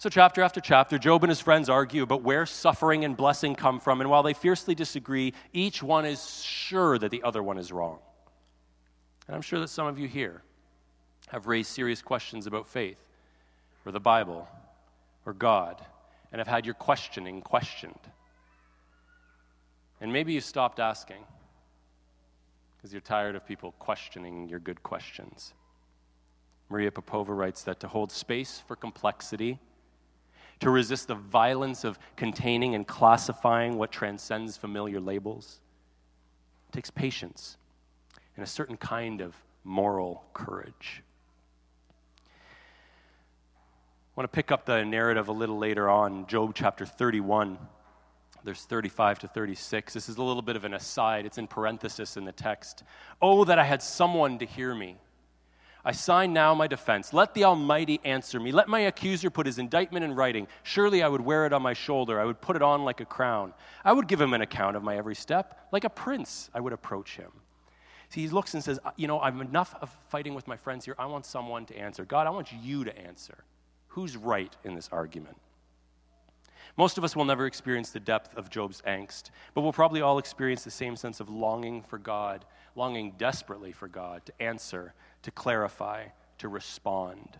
So, 0.00 0.08
chapter 0.08 0.42
after 0.42 0.60
chapter, 0.60 0.96
Job 0.96 1.24
and 1.24 1.30
his 1.30 1.40
friends 1.40 1.68
argue 1.68 2.04
about 2.04 2.22
where 2.22 2.46
suffering 2.46 3.04
and 3.04 3.16
blessing 3.16 3.56
come 3.56 3.80
from, 3.80 4.00
and 4.00 4.08
while 4.08 4.22
they 4.22 4.34
fiercely 4.34 4.74
disagree, 4.74 5.34
each 5.52 5.82
one 5.82 6.04
is 6.04 6.40
sure 6.42 6.98
that 6.98 7.10
the 7.10 7.22
other 7.24 7.42
one 7.42 7.58
is 7.58 7.72
wrong. 7.72 7.98
And 9.26 9.34
I'm 9.34 9.42
sure 9.42 9.58
that 9.58 9.68
some 9.68 9.86
of 9.86 9.98
you 9.98 10.06
here 10.06 10.42
have 11.28 11.46
raised 11.46 11.70
serious 11.70 12.00
questions 12.00 12.46
about 12.46 12.68
faith 12.68 13.00
or 13.84 13.92
the 13.92 14.00
Bible 14.00 14.48
or 15.26 15.32
God 15.32 15.84
and 16.30 16.38
have 16.38 16.48
had 16.48 16.64
your 16.64 16.74
questioning 16.74 17.40
questioned. 17.40 17.98
And 20.00 20.12
maybe 20.12 20.32
you 20.32 20.40
stopped 20.40 20.78
asking 20.78 21.24
because 22.78 22.92
you're 22.92 23.00
tired 23.00 23.34
of 23.34 23.44
people 23.44 23.72
questioning 23.80 24.48
your 24.48 24.60
good 24.60 24.82
questions. 24.82 25.52
Maria 26.68 26.92
Popova 26.92 27.34
writes 27.34 27.62
that 27.64 27.80
to 27.80 27.88
hold 27.88 28.12
space 28.12 28.62
for 28.66 28.76
complexity, 28.76 29.58
to 30.60 30.70
resist 30.70 31.08
the 31.08 31.14
violence 31.14 31.82
of 31.82 31.98
containing 32.16 32.76
and 32.76 32.86
classifying 32.86 33.76
what 33.76 33.90
transcends 33.90 34.56
familiar 34.56 35.00
labels. 35.00 35.60
Takes 36.70 36.90
patience 36.90 37.56
and 38.36 38.44
a 38.44 38.46
certain 38.46 38.76
kind 38.76 39.20
of 39.20 39.34
moral 39.64 40.24
courage. 40.32 41.02
I 42.28 44.20
want 44.20 44.30
to 44.30 44.36
pick 44.36 44.52
up 44.52 44.66
the 44.66 44.84
narrative 44.84 45.28
a 45.28 45.32
little 45.32 45.58
later 45.58 45.88
on, 45.88 46.26
Job 46.26 46.52
chapter 46.54 46.84
31. 46.86 47.58
There's 48.44 48.64
35 48.64 49.20
to 49.20 49.28
36. 49.28 49.94
This 49.94 50.08
is 50.08 50.16
a 50.16 50.22
little 50.22 50.42
bit 50.42 50.56
of 50.56 50.64
an 50.64 50.74
aside. 50.74 51.26
It's 51.26 51.38
in 51.38 51.46
parenthesis 51.46 52.16
in 52.16 52.24
the 52.24 52.32
text. 52.32 52.84
Oh, 53.20 53.44
that 53.44 53.58
I 53.58 53.64
had 53.64 53.82
someone 53.82 54.38
to 54.38 54.46
hear 54.46 54.74
me. 54.74 54.96
I 55.84 55.92
sign 55.92 56.32
now 56.32 56.54
my 56.54 56.66
defense. 56.66 57.12
Let 57.12 57.34
the 57.34 57.44
Almighty 57.44 58.00
answer 58.04 58.38
me. 58.38 58.52
Let 58.52 58.68
my 58.68 58.80
accuser 58.80 59.30
put 59.30 59.46
his 59.46 59.58
indictment 59.58 60.04
in 60.04 60.14
writing. 60.14 60.48
Surely 60.62 61.02
I 61.02 61.08
would 61.08 61.20
wear 61.20 61.46
it 61.46 61.52
on 61.52 61.62
my 61.62 61.72
shoulder. 61.72 62.20
I 62.20 62.24
would 62.24 62.40
put 62.40 62.56
it 62.56 62.62
on 62.62 62.84
like 62.84 63.00
a 63.00 63.04
crown. 63.04 63.54
I 63.84 63.92
would 63.92 64.08
give 64.08 64.20
him 64.20 64.34
an 64.34 64.42
account 64.42 64.76
of 64.76 64.82
my 64.82 64.96
every 64.96 65.14
step. 65.14 65.68
Like 65.72 65.84
a 65.84 65.90
prince, 65.90 66.50
I 66.52 66.60
would 66.60 66.72
approach 66.72 67.16
him. 67.16 67.30
See, 68.10 68.22
he 68.22 68.28
looks 68.28 68.54
and 68.54 68.64
says, 68.64 68.78
uh, 68.84 68.90
You 68.96 69.06
know, 69.06 69.20
I'm 69.20 69.40
enough 69.40 69.74
of 69.80 69.94
fighting 70.08 70.34
with 70.34 70.48
my 70.48 70.56
friends 70.56 70.84
here. 70.84 70.94
I 70.98 71.06
want 71.06 71.26
someone 71.26 71.66
to 71.66 71.78
answer. 71.78 72.04
God, 72.04 72.26
I 72.26 72.30
want 72.30 72.52
you 72.52 72.84
to 72.84 72.98
answer. 72.98 73.44
Who's 73.88 74.16
right 74.16 74.54
in 74.64 74.74
this 74.74 74.88
argument? 74.92 75.36
Most 76.78 76.96
of 76.96 77.02
us 77.02 77.16
will 77.16 77.24
never 77.24 77.46
experience 77.46 77.90
the 77.90 77.98
depth 77.98 78.36
of 78.36 78.50
Job's 78.50 78.82
angst, 78.86 79.30
but 79.52 79.62
we'll 79.62 79.72
probably 79.72 80.00
all 80.00 80.18
experience 80.18 80.62
the 80.62 80.70
same 80.70 80.94
sense 80.94 81.18
of 81.18 81.28
longing 81.28 81.82
for 81.82 81.98
God, 81.98 82.44
longing 82.76 83.14
desperately 83.18 83.72
for 83.72 83.88
God 83.88 84.24
to 84.26 84.32
answer, 84.40 84.94
to 85.22 85.32
clarify, 85.32 86.04
to 86.38 86.48
respond. 86.48 87.36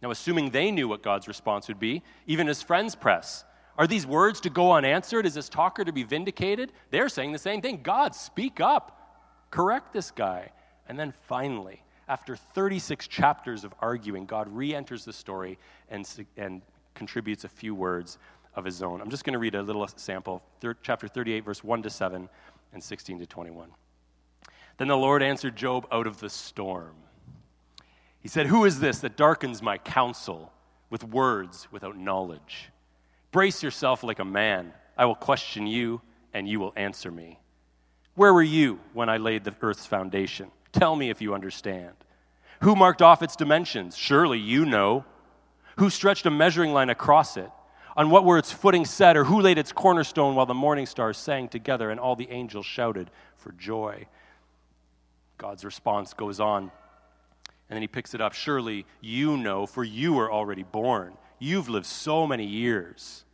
Now, 0.00 0.10
assuming 0.10 0.50
they 0.50 0.70
knew 0.70 0.88
what 0.88 1.02
God's 1.02 1.28
response 1.28 1.68
would 1.68 1.78
be, 1.78 2.02
even 2.26 2.46
his 2.46 2.62
friends 2.62 2.94
press. 2.94 3.44
Are 3.76 3.86
these 3.86 4.06
words 4.06 4.40
to 4.40 4.50
go 4.50 4.72
unanswered? 4.72 5.26
Is 5.26 5.34
this 5.34 5.50
talker 5.50 5.84
to 5.84 5.92
be 5.92 6.02
vindicated? 6.02 6.72
They're 6.90 7.10
saying 7.10 7.32
the 7.32 7.38
same 7.38 7.60
thing 7.60 7.82
God, 7.82 8.14
speak 8.14 8.58
up, 8.58 9.50
correct 9.50 9.92
this 9.92 10.10
guy. 10.10 10.50
And 10.88 10.98
then 10.98 11.12
finally, 11.28 11.82
after 12.08 12.36
36 12.36 13.06
chapters 13.06 13.64
of 13.64 13.74
arguing, 13.80 14.24
God 14.24 14.48
re 14.48 14.74
enters 14.74 15.04
the 15.04 15.12
story 15.12 15.58
and, 15.90 16.08
and 16.38 16.62
contributes 16.94 17.44
a 17.44 17.48
few 17.48 17.74
words 17.74 18.18
of 18.54 18.64
his 18.64 18.82
own. 18.82 19.00
I'm 19.00 19.10
just 19.10 19.24
going 19.24 19.32
to 19.32 19.38
read 19.38 19.54
a 19.54 19.62
little 19.62 19.86
sample, 19.96 20.42
thir- 20.60 20.76
chapter 20.82 21.08
38, 21.08 21.44
verse 21.44 21.64
1 21.64 21.82
to 21.82 21.90
7, 21.90 22.28
and 22.72 22.82
16 22.82 23.18
to 23.20 23.26
21. 23.26 23.68
Then 24.76 24.88
the 24.88 24.96
Lord 24.96 25.22
answered 25.22 25.56
Job 25.56 25.86
out 25.92 26.06
of 26.06 26.20
the 26.20 26.30
storm. 26.30 26.94
He 28.20 28.28
said, 28.28 28.46
Who 28.46 28.64
is 28.64 28.80
this 28.80 29.00
that 29.00 29.16
darkens 29.16 29.62
my 29.62 29.78
counsel 29.78 30.52
with 30.90 31.04
words 31.04 31.68
without 31.70 31.96
knowledge? 31.96 32.70
Brace 33.30 33.62
yourself 33.62 34.02
like 34.02 34.18
a 34.18 34.24
man. 34.24 34.72
I 34.96 35.04
will 35.06 35.14
question 35.14 35.66
you, 35.66 36.00
and 36.32 36.48
you 36.48 36.60
will 36.60 36.72
answer 36.76 37.10
me. 37.10 37.38
Where 38.14 38.32
were 38.32 38.42
you 38.42 38.80
when 38.92 39.08
I 39.08 39.16
laid 39.16 39.44
the 39.44 39.54
earth's 39.60 39.86
foundation? 39.86 40.50
Tell 40.72 40.94
me 40.94 41.10
if 41.10 41.20
you 41.20 41.34
understand. 41.34 41.92
Who 42.60 42.76
marked 42.76 43.02
off 43.02 43.22
its 43.22 43.36
dimensions? 43.36 43.96
Surely 43.96 44.38
you 44.38 44.64
know. 44.64 45.04
Who 45.76 45.90
stretched 45.90 46.26
a 46.26 46.30
measuring 46.30 46.72
line 46.72 46.90
across 46.90 47.36
it? 47.36 47.50
On 47.96 48.10
what 48.10 48.24
were 48.24 48.38
its 48.38 48.52
footing 48.52 48.84
set, 48.84 49.16
or 49.16 49.24
who 49.24 49.40
laid 49.40 49.58
its 49.58 49.72
cornerstone 49.72 50.34
while 50.34 50.46
the 50.46 50.54
morning 50.54 50.86
stars 50.86 51.16
sang 51.16 51.48
together 51.48 51.90
and 51.90 52.00
all 52.00 52.16
the 52.16 52.30
angels 52.30 52.66
shouted 52.66 53.10
for 53.36 53.52
joy? 53.52 54.06
God's 55.38 55.64
response 55.64 56.12
goes 56.12 56.40
on, 56.40 56.62
and 57.68 57.76
then 57.76 57.82
he 57.82 57.88
picks 57.88 58.14
it 58.14 58.20
up. 58.20 58.32
Surely 58.32 58.86
you 59.00 59.36
know, 59.36 59.66
for 59.66 59.84
you 59.84 60.12
were 60.12 60.32
already 60.32 60.62
born. 60.62 61.16
You've 61.38 61.68
lived 61.68 61.86
so 61.86 62.26
many 62.26 62.44
years. 62.44 63.24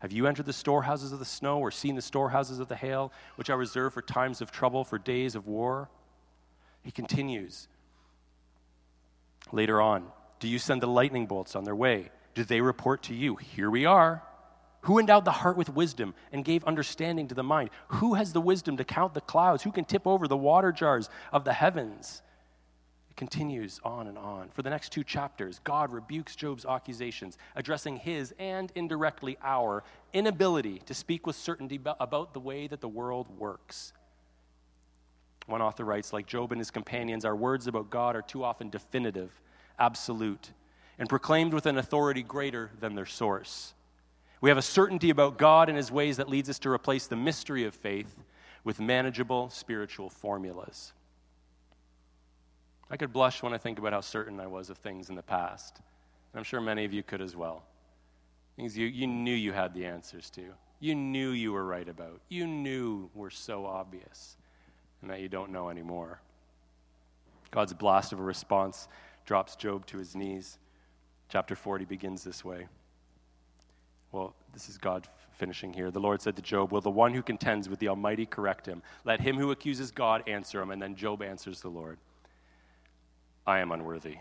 Have 0.00 0.12
you 0.12 0.26
entered 0.26 0.46
the 0.46 0.52
storehouses 0.52 1.12
of 1.12 1.18
the 1.18 1.24
snow 1.26 1.58
or 1.58 1.70
seen 1.70 1.94
the 1.94 2.02
storehouses 2.02 2.58
of 2.58 2.68
the 2.68 2.76
hail, 2.76 3.12
which 3.36 3.50
I 3.50 3.54
reserve 3.54 3.92
for 3.92 4.00
times 4.00 4.40
of 4.40 4.50
trouble, 4.50 4.82
for 4.82 4.98
days 4.98 5.34
of 5.34 5.46
war? 5.46 5.90
He 6.82 6.90
continues 6.90 7.68
later 9.52 9.82
on 9.82 10.06
Do 10.40 10.48
you 10.48 10.58
send 10.58 10.82
the 10.82 10.86
lightning 10.86 11.26
bolts 11.26 11.54
on 11.54 11.64
their 11.64 11.76
way? 11.76 12.10
Do 12.34 12.44
they 12.44 12.60
report 12.60 13.04
to 13.04 13.14
you? 13.14 13.36
Here 13.36 13.70
we 13.70 13.84
are. 13.84 14.22
Who 14.82 14.98
endowed 14.98 15.26
the 15.26 15.30
heart 15.30 15.58
with 15.58 15.68
wisdom 15.68 16.14
and 16.32 16.44
gave 16.44 16.64
understanding 16.64 17.28
to 17.28 17.34
the 17.34 17.42
mind? 17.42 17.68
Who 17.88 18.14
has 18.14 18.32
the 18.32 18.40
wisdom 18.40 18.78
to 18.78 18.84
count 18.84 19.12
the 19.12 19.20
clouds? 19.20 19.62
Who 19.62 19.72
can 19.72 19.84
tip 19.84 20.06
over 20.06 20.26
the 20.26 20.36
water 20.36 20.72
jars 20.72 21.10
of 21.32 21.44
the 21.44 21.52
heavens? 21.52 22.22
It 23.10 23.16
continues 23.16 23.78
on 23.84 24.06
and 24.06 24.16
on. 24.16 24.48
For 24.54 24.62
the 24.62 24.70
next 24.70 24.92
two 24.92 25.04
chapters, 25.04 25.60
God 25.64 25.92
rebukes 25.92 26.34
Job's 26.34 26.64
accusations, 26.64 27.36
addressing 27.54 27.96
his 27.96 28.32
and 28.38 28.72
indirectly 28.74 29.36
our 29.42 29.84
inability 30.14 30.78
to 30.86 30.94
speak 30.94 31.26
with 31.26 31.36
certainty 31.36 31.78
about 31.98 32.32
the 32.32 32.40
way 32.40 32.66
that 32.66 32.80
the 32.80 32.88
world 32.88 33.26
works. 33.38 33.92
One 35.46 35.60
author 35.60 35.84
writes, 35.84 36.14
like 36.14 36.26
Job 36.26 36.52
and 36.52 36.60
his 36.60 36.70
companions, 36.70 37.26
our 37.26 37.36
words 37.36 37.66
about 37.66 37.90
God 37.90 38.16
are 38.16 38.22
too 38.22 38.44
often 38.44 38.70
definitive, 38.70 39.30
absolute, 39.80 40.52
and 40.98 41.08
proclaimed 41.08 41.54
with 41.54 41.66
an 41.66 41.78
authority 41.78 42.22
greater 42.22 42.70
than 42.78 42.94
their 42.94 43.06
source. 43.06 43.74
We 44.40 44.50
have 44.50 44.58
a 44.58 44.62
certainty 44.62 45.10
about 45.10 45.38
God 45.38 45.68
and 45.68 45.76
his 45.76 45.90
ways 45.90 46.18
that 46.18 46.28
leads 46.28 46.48
us 46.48 46.58
to 46.60 46.70
replace 46.70 47.06
the 47.06 47.16
mystery 47.16 47.64
of 47.64 47.74
faith 47.74 48.14
with 48.64 48.80
manageable 48.80 49.50
spiritual 49.50 50.08
formulas. 50.08 50.92
I 52.90 52.96
could 52.96 53.12
blush 53.12 53.42
when 53.42 53.54
I 53.54 53.58
think 53.58 53.78
about 53.78 53.92
how 53.92 54.00
certain 54.00 54.40
I 54.40 54.46
was 54.46 54.70
of 54.70 54.78
things 54.78 55.08
in 55.08 55.14
the 55.14 55.22
past. 55.22 55.80
I'm 56.34 56.44
sure 56.44 56.60
many 56.60 56.84
of 56.84 56.92
you 56.92 57.02
could 57.02 57.20
as 57.20 57.34
well. 57.34 57.64
Things 58.56 58.76
you, 58.76 58.86
you 58.86 59.06
knew 59.06 59.34
you 59.34 59.52
had 59.52 59.74
the 59.74 59.86
answers 59.86 60.30
to, 60.30 60.42
you 60.80 60.94
knew 60.94 61.30
you 61.30 61.52
were 61.52 61.64
right 61.64 61.88
about, 61.88 62.20
you 62.28 62.46
knew 62.46 63.10
were 63.14 63.30
so 63.30 63.66
obvious 63.66 64.36
and 65.02 65.10
that 65.10 65.20
you 65.20 65.28
don't 65.28 65.50
know 65.50 65.70
anymore. 65.70 66.20
God's 67.50 67.72
blast 67.72 68.12
of 68.12 68.20
a 68.20 68.22
response 68.22 68.88
drops 69.30 69.54
Job 69.54 69.86
to 69.86 69.96
his 69.96 70.16
knees. 70.16 70.58
Chapter 71.28 71.54
40 71.54 71.84
begins 71.84 72.24
this 72.24 72.44
way. 72.44 72.66
Well, 74.10 74.34
this 74.52 74.68
is 74.68 74.76
God 74.76 75.06
finishing 75.30 75.72
here. 75.72 75.92
The 75.92 76.00
Lord 76.00 76.20
said 76.20 76.34
to 76.34 76.42
Job, 76.42 76.72
Will 76.72 76.80
the 76.80 76.90
one 76.90 77.14
who 77.14 77.22
contends 77.22 77.68
with 77.68 77.78
the 77.78 77.86
Almighty 77.86 78.26
correct 78.26 78.66
him? 78.66 78.82
Let 79.04 79.20
him 79.20 79.38
who 79.38 79.52
accuses 79.52 79.92
God 79.92 80.24
answer 80.26 80.60
him. 80.60 80.72
And 80.72 80.82
then 80.82 80.96
Job 80.96 81.22
answers 81.22 81.60
the 81.60 81.68
Lord 81.68 81.98
I 83.46 83.60
am 83.60 83.70
unworthy. 83.70 84.16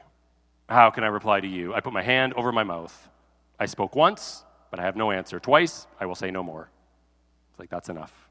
How 0.69 0.91
can 0.91 1.04
I 1.04 1.08
reply 1.08 1.39
to 1.39 1.48
you? 1.48 1.74
I 1.74 1.80
put 1.80 1.91
my 1.91 2.04
hand 2.04 2.36
over 2.36 2.52
my 2.52 2.63
mouth. 2.63 3.10
I 3.60 3.65
spoke 3.65 3.95
once, 3.95 4.43
but 4.69 4.80
I 4.80 4.84
have 4.84 4.95
no 4.95 5.10
answer. 5.10 5.39
Twice, 5.39 5.88
I 6.00 6.06
will 6.06 6.13
say 6.13 6.30
no 6.30 6.43
more. 6.43 6.69
It's 7.50 7.60
like, 7.60 7.72
that's 7.72 7.89
enough. 7.89 8.29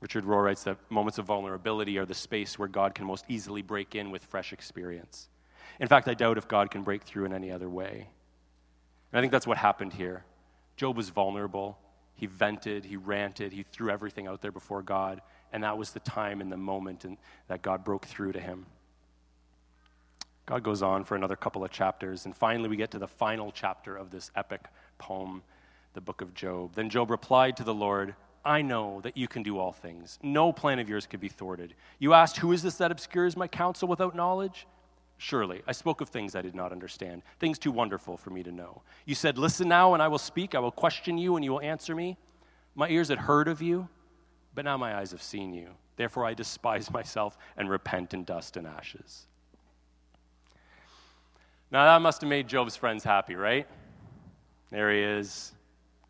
Richard 0.00 0.24
Rohr 0.24 0.44
writes 0.44 0.64
that 0.64 0.78
moments 0.90 1.18
of 1.18 1.26
vulnerability 1.26 1.98
are 1.98 2.06
the 2.06 2.14
space 2.14 2.58
where 2.58 2.68
God 2.68 2.94
can 2.94 3.04
most 3.04 3.24
easily 3.28 3.62
break 3.62 3.94
in 3.94 4.10
with 4.10 4.24
fresh 4.24 4.52
experience. 4.52 5.28
In 5.78 5.88
fact, 5.88 6.08
I 6.08 6.14
doubt 6.14 6.38
if 6.38 6.48
God 6.48 6.70
can 6.70 6.82
break 6.82 7.02
through 7.02 7.26
in 7.26 7.32
any 7.32 7.50
other 7.50 7.68
way. 7.68 8.08
And 9.12 9.18
I 9.18 9.20
think 9.20 9.32
that's 9.32 9.46
what 9.46 9.58
happened 9.58 9.92
here. 9.92 10.24
Job 10.76 10.96
was 10.96 11.10
vulnerable. 11.10 11.78
He 12.14 12.26
vented, 12.26 12.84
he 12.84 12.96
ranted, 12.96 13.52
he 13.52 13.62
threw 13.62 13.90
everything 13.90 14.26
out 14.26 14.40
there 14.42 14.52
before 14.52 14.82
God. 14.82 15.20
And 15.52 15.64
that 15.64 15.76
was 15.76 15.90
the 15.90 16.00
time 16.00 16.40
and 16.40 16.50
the 16.50 16.56
moment 16.56 17.04
that 17.48 17.62
God 17.62 17.84
broke 17.84 18.06
through 18.06 18.32
to 18.32 18.40
him. 18.40 18.66
God 20.46 20.62
goes 20.62 20.82
on 20.82 21.04
for 21.04 21.14
another 21.14 21.36
couple 21.36 21.64
of 21.64 21.70
chapters. 21.70 22.24
And 22.24 22.34
finally, 22.34 22.68
we 22.68 22.76
get 22.76 22.90
to 22.92 22.98
the 22.98 23.08
final 23.08 23.52
chapter 23.52 23.96
of 23.96 24.10
this 24.10 24.30
epic 24.34 24.62
poem, 24.98 25.42
the 25.94 26.00
book 26.00 26.20
of 26.20 26.34
Job. 26.34 26.74
Then 26.74 26.90
Job 26.90 27.10
replied 27.10 27.56
to 27.58 27.64
the 27.64 27.74
Lord 27.74 28.14
I 28.44 28.62
know 28.62 29.00
that 29.02 29.16
you 29.16 29.28
can 29.28 29.42
do 29.42 29.58
all 29.58 29.72
things. 29.72 30.18
No 30.22 30.52
plan 30.52 30.78
of 30.78 30.88
yours 30.88 31.06
could 31.06 31.20
be 31.20 31.28
thwarted. 31.28 31.74
You 31.98 32.14
asked, 32.14 32.38
Who 32.38 32.52
is 32.52 32.62
this 32.62 32.76
that 32.76 32.90
obscures 32.90 33.36
my 33.36 33.46
counsel 33.46 33.88
without 33.88 34.14
knowledge? 34.14 34.66
Surely, 35.18 35.60
I 35.66 35.72
spoke 35.72 36.00
of 36.00 36.08
things 36.08 36.34
I 36.34 36.40
did 36.40 36.54
not 36.54 36.72
understand, 36.72 37.22
things 37.38 37.58
too 37.58 37.70
wonderful 37.70 38.16
for 38.16 38.30
me 38.30 38.42
to 38.42 38.50
know. 38.50 38.80
You 39.04 39.14
said, 39.14 39.36
Listen 39.36 39.68
now, 39.68 39.92
and 39.92 40.02
I 40.02 40.08
will 40.08 40.18
speak. 40.18 40.54
I 40.54 40.58
will 40.60 40.70
question 40.70 41.18
you, 41.18 41.36
and 41.36 41.44
you 41.44 41.52
will 41.52 41.60
answer 41.60 41.94
me. 41.94 42.16
My 42.74 42.88
ears 42.88 43.08
had 43.08 43.18
heard 43.18 43.46
of 43.46 43.60
you, 43.60 43.88
but 44.54 44.64
now 44.64 44.78
my 44.78 44.96
eyes 44.96 45.10
have 45.10 45.22
seen 45.22 45.52
you. 45.52 45.68
Therefore, 45.96 46.24
I 46.24 46.32
despise 46.32 46.90
myself 46.92 47.36
and 47.58 47.68
repent 47.68 48.14
in 48.14 48.24
dust 48.24 48.56
and 48.56 48.66
ashes. 48.66 49.26
Now, 51.70 51.84
that 51.84 52.00
must 52.00 52.22
have 52.22 52.30
made 52.30 52.48
Job's 52.48 52.74
friends 52.74 53.04
happy, 53.04 53.34
right? 53.34 53.68
There 54.70 54.90
he 54.90 55.00
is, 55.00 55.52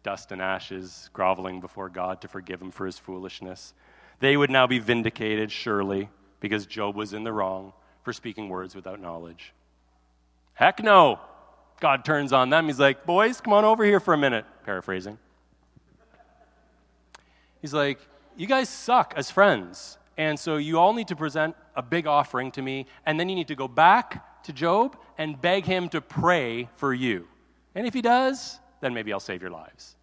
dust 0.03 0.33
and 0.33 0.41
ashes, 0.41 1.11
groveling 1.13 1.61
before 1.61 1.89
God 1.89 2.21
to 2.23 2.29
forgive 2.29 2.61
him 2.61 2.71
for 2.71 2.87
his 2.87 2.99
foolishness. 2.99 3.75
They 4.21 4.37
would 4.37 4.51
now 4.51 4.67
be 4.67 4.79
vindicated, 4.79 5.51
surely, 5.51 6.09
because 6.41 6.67
Job 6.67 6.95
was 6.97 7.13
in 7.13 7.25
the 7.25 7.33
wrong 7.33 7.73
for 8.03 8.13
speaking 8.13 8.49
words 8.49 8.75
without 8.75 9.01
knowledge. 9.01 9.53
Heck 10.55 10.83
no! 10.83 11.21
God 11.81 12.05
turns 12.05 12.33
on 12.33 12.51
them. 12.51 12.67
He's 12.67 12.79
like, 12.79 13.07
Boys, 13.07 13.41
come 13.41 13.55
on 13.55 13.65
over 13.65 13.85
here 13.85 14.01
for 14.01 14.13
a 14.15 14.19
minute. 14.19 14.45
Paraphrasing. 14.65 15.19
He's 17.61 17.75
like, 17.75 17.99
You 18.37 18.47
guys 18.47 18.69
suck 18.69 19.15
as 19.17 19.31
friends. 19.31 19.97
And 20.17 20.39
so 20.39 20.59
you 20.59 20.79
all 20.79 20.93
need 20.93 21.09
to 21.09 21.17
present 21.17 21.57
a 21.75 21.83
big 21.83 22.07
offering 22.07 22.51
to 22.53 22.63
me, 22.63 22.87
and 23.07 23.19
then 23.19 23.31
you 23.31 23.35
need 23.35 23.49
to 23.49 23.55
go 23.55 23.67
back 23.67 24.43
to 24.45 24.53
Job 24.53 24.99
and 25.17 25.41
beg 25.41 25.65
him 25.65 25.89
to 25.91 26.03
pray 26.03 26.69
for 26.77 26.93
you. 26.93 27.27
And 27.75 27.87
if 27.87 27.95
he 27.95 28.03
does, 28.03 28.61
then 28.81 28.95
maybe 28.95 29.13
I'll 29.13 29.21
save 29.21 29.43
your 29.43 29.51
lives. 29.51 29.97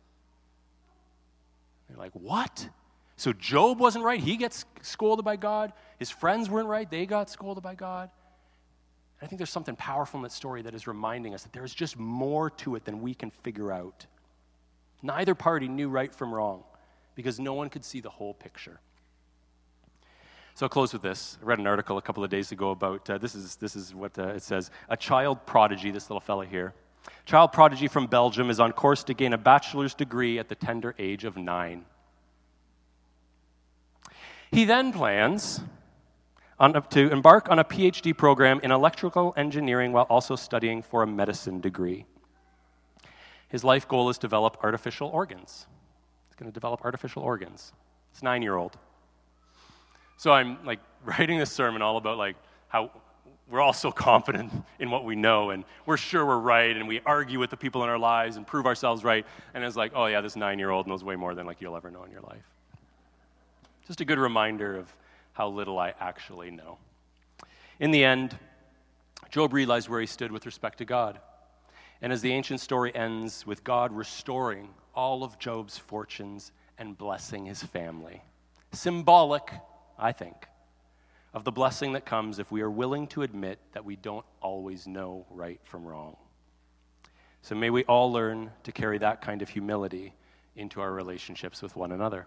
They're 1.87 1.97
like, 1.97 2.13
What? 2.13 2.69
So 3.17 3.33
Job 3.33 3.79
wasn't 3.79 4.05
right. 4.05 4.19
He 4.19 4.37
gets 4.37 4.65
scolded 4.83 5.25
by 5.25 5.37
God. 5.37 5.73
His 5.97 6.11
friends 6.11 6.49
weren't 6.49 6.67
right. 6.67 6.89
They 6.89 7.07
got 7.07 7.31
scolded 7.31 7.63
by 7.63 7.73
God. 7.73 8.11
And 9.19 9.25
I 9.25 9.27
think 9.27 9.39
there's 9.39 9.49
something 9.49 9.75
powerful 9.75 10.19
in 10.19 10.23
that 10.23 10.31
story 10.31 10.61
that 10.61 10.75
is 10.75 10.85
reminding 10.85 11.33
us 11.33 11.41
that 11.41 11.51
there's 11.51 11.73
just 11.73 11.97
more 11.97 12.51
to 12.51 12.75
it 12.75 12.85
than 12.85 13.01
we 13.01 13.15
can 13.15 13.31
figure 13.31 13.71
out. 13.71 14.05
Neither 15.01 15.33
party 15.33 15.67
knew 15.67 15.89
right 15.89 16.13
from 16.13 16.31
wrong 16.31 16.63
because 17.15 17.39
no 17.39 17.55
one 17.55 17.69
could 17.69 17.83
see 17.83 18.01
the 18.01 18.09
whole 18.09 18.35
picture. 18.35 18.79
So 20.53 20.65
I'll 20.65 20.69
close 20.69 20.93
with 20.93 21.01
this. 21.01 21.39
I 21.41 21.45
read 21.45 21.59
an 21.59 21.65
article 21.65 21.97
a 21.97 22.01
couple 22.01 22.23
of 22.23 22.29
days 22.29 22.51
ago 22.51 22.71
about 22.71 23.09
uh, 23.09 23.17
this, 23.17 23.33
is, 23.33 23.55
this 23.55 23.75
is 23.75 23.95
what 23.95 24.17
uh, 24.19 24.29
it 24.29 24.43
says 24.43 24.69
a 24.89 24.97
child 24.97 25.43
prodigy, 25.47 25.89
this 25.89 26.09
little 26.09 26.19
fella 26.19 26.45
here. 26.45 26.73
Child 27.25 27.51
prodigy 27.51 27.87
from 27.87 28.07
Belgium 28.07 28.49
is 28.49 28.59
on 28.59 28.71
course 28.71 29.03
to 29.05 29.13
gain 29.13 29.33
a 29.33 29.37
bachelor's 29.37 29.93
degree 29.93 30.39
at 30.39 30.49
the 30.49 30.55
tender 30.55 30.95
age 30.97 31.23
of 31.23 31.37
nine. 31.37 31.85
He 34.51 34.65
then 34.65 34.93
plans 34.93 35.61
on, 36.59 36.73
to 36.89 37.11
embark 37.11 37.49
on 37.49 37.59
a 37.59 37.63
PhD 37.63 38.15
program 38.15 38.59
in 38.63 38.71
electrical 38.71 39.33
engineering 39.37 39.91
while 39.91 40.05
also 40.05 40.35
studying 40.35 40.81
for 40.81 41.03
a 41.03 41.07
medicine 41.07 41.59
degree. 41.59 42.05
His 43.49 43.63
life 43.63 43.87
goal 43.87 44.09
is 44.09 44.17
to 44.17 44.21
develop 44.21 44.57
artificial 44.63 45.09
organs. 45.09 45.67
He's 46.27 46.35
going 46.35 46.51
to 46.51 46.53
develop 46.53 46.81
artificial 46.83 47.23
organs. 47.23 47.73
It's 48.11 48.23
nine 48.23 48.41
year 48.41 48.55
old. 48.55 48.77
So 50.17 50.31
I'm 50.31 50.65
like 50.65 50.79
writing 51.05 51.39
this 51.39 51.51
sermon 51.51 51.81
all 51.81 51.97
about 51.97 52.17
like 52.17 52.35
how 52.67 52.91
we're 53.49 53.61
all 53.61 53.73
so 53.73 53.91
confident 53.91 54.51
in 54.79 54.91
what 54.91 55.05
we 55.05 55.15
know 55.15 55.51
and 55.51 55.63
we're 55.85 55.97
sure 55.97 56.25
we're 56.25 56.37
right 56.37 56.75
and 56.75 56.87
we 56.87 56.99
argue 57.05 57.39
with 57.39 57.49
the 57.49 57.57
people 57.57 57.83
in 57.83 57.89
our 57.89 57.97
lives 57.97 58.35
and 58.35 58.45
prove 58.45 58.65
ourselves 58.65 59.03
right. 59.03 59.25
And 59.53 59.63
it's 59.63 59.75
like, 59.75 59.93
oh 59.95 60.07
yeah, 60.07 60.21
this 60.21 60.35
nine 60.35 60.59
year 60.59 60.69
old 60.69 60.87
knows 60.87 61.03
way 61.03 61.15
more 61.15 61.33
than 61.33 61.45
like 61.45 61.61
you'll 61.61 61.77
ever 61.77 61.89
know 61.89 62.03
in 62.03 62.11
your 62.11 62.21
life. 62.21 62.43
Just 63.87 64.01
a 64.01 64.05
good 64.05 64.19
reminder 64.19 64.75
of 64.75 64.93
how 65.31 65.47
little 65.47 65.79
I 65.79 65.93
actually 65.99 66.51
know. 66.51 66.77
In 67.79 67.91
the 67.91 68.03
end, 68.03 68.37
Job 69.29 69.53
realized 69.53 69.87
where 69.87 70.01
he 70.01 70.07
stood 70.07 70.31
with 70.31 70.45
respect 70.45 70.79
to 70.79 70.85
God. 70.85 71.19
And 72.01 72.11
as 72.11 72.21
the 72.21 72.31
ancient 72.31 72.59
story 72.59 72.93
ends 72.95 73.45
with 73.45 73.63
God 73.63 73.91
restoring 73.91 74.69
all 74.93 75.23
of 75.23 75.39
Job's 75.39 75.77
fortunes 75.77 76.51
and 76.77 76.97
blessing 76.97 77.45
his 77.45 77.63
family, 77.63 78.21
symbolic, 78.71 79.51
I 79.97 80.11
think, 80.11 80.35
of 81.33 81.43
the 81.43 81.51
blessing 81.51 81.93
that 81.93 82.05
comes 82.05 82.39
if 82.39 82.51
we 82.51 82.61
are 82.61 82.71
willing 82.71 83.07
to 83.07 83.21
admit 83.21 83.59
that 83.73 83.85
we 83.85 83.95
don't 83.95 84.25
always 84.41 84.87
know 84.87 85.25
right 85.29 85.59
from 85.63 85.85
wrong. 85.85 86.15
So 87.41 87.55
may 87.55 87.69
we 87.69 87.83
all 87.85 88.11
learn 88.11 88.51
to 88.63 88.71
carry 88.71 88.97
that 88.99 89.21
kind 89.21 89.41
of 89.41 89.49
humility 89.49 90.13
into 90.55 90.81
our 90.81 90.91
relationships 90.91 91.61
with 91.61 91.75
one 91.75 91.91
another. 91.91 92.25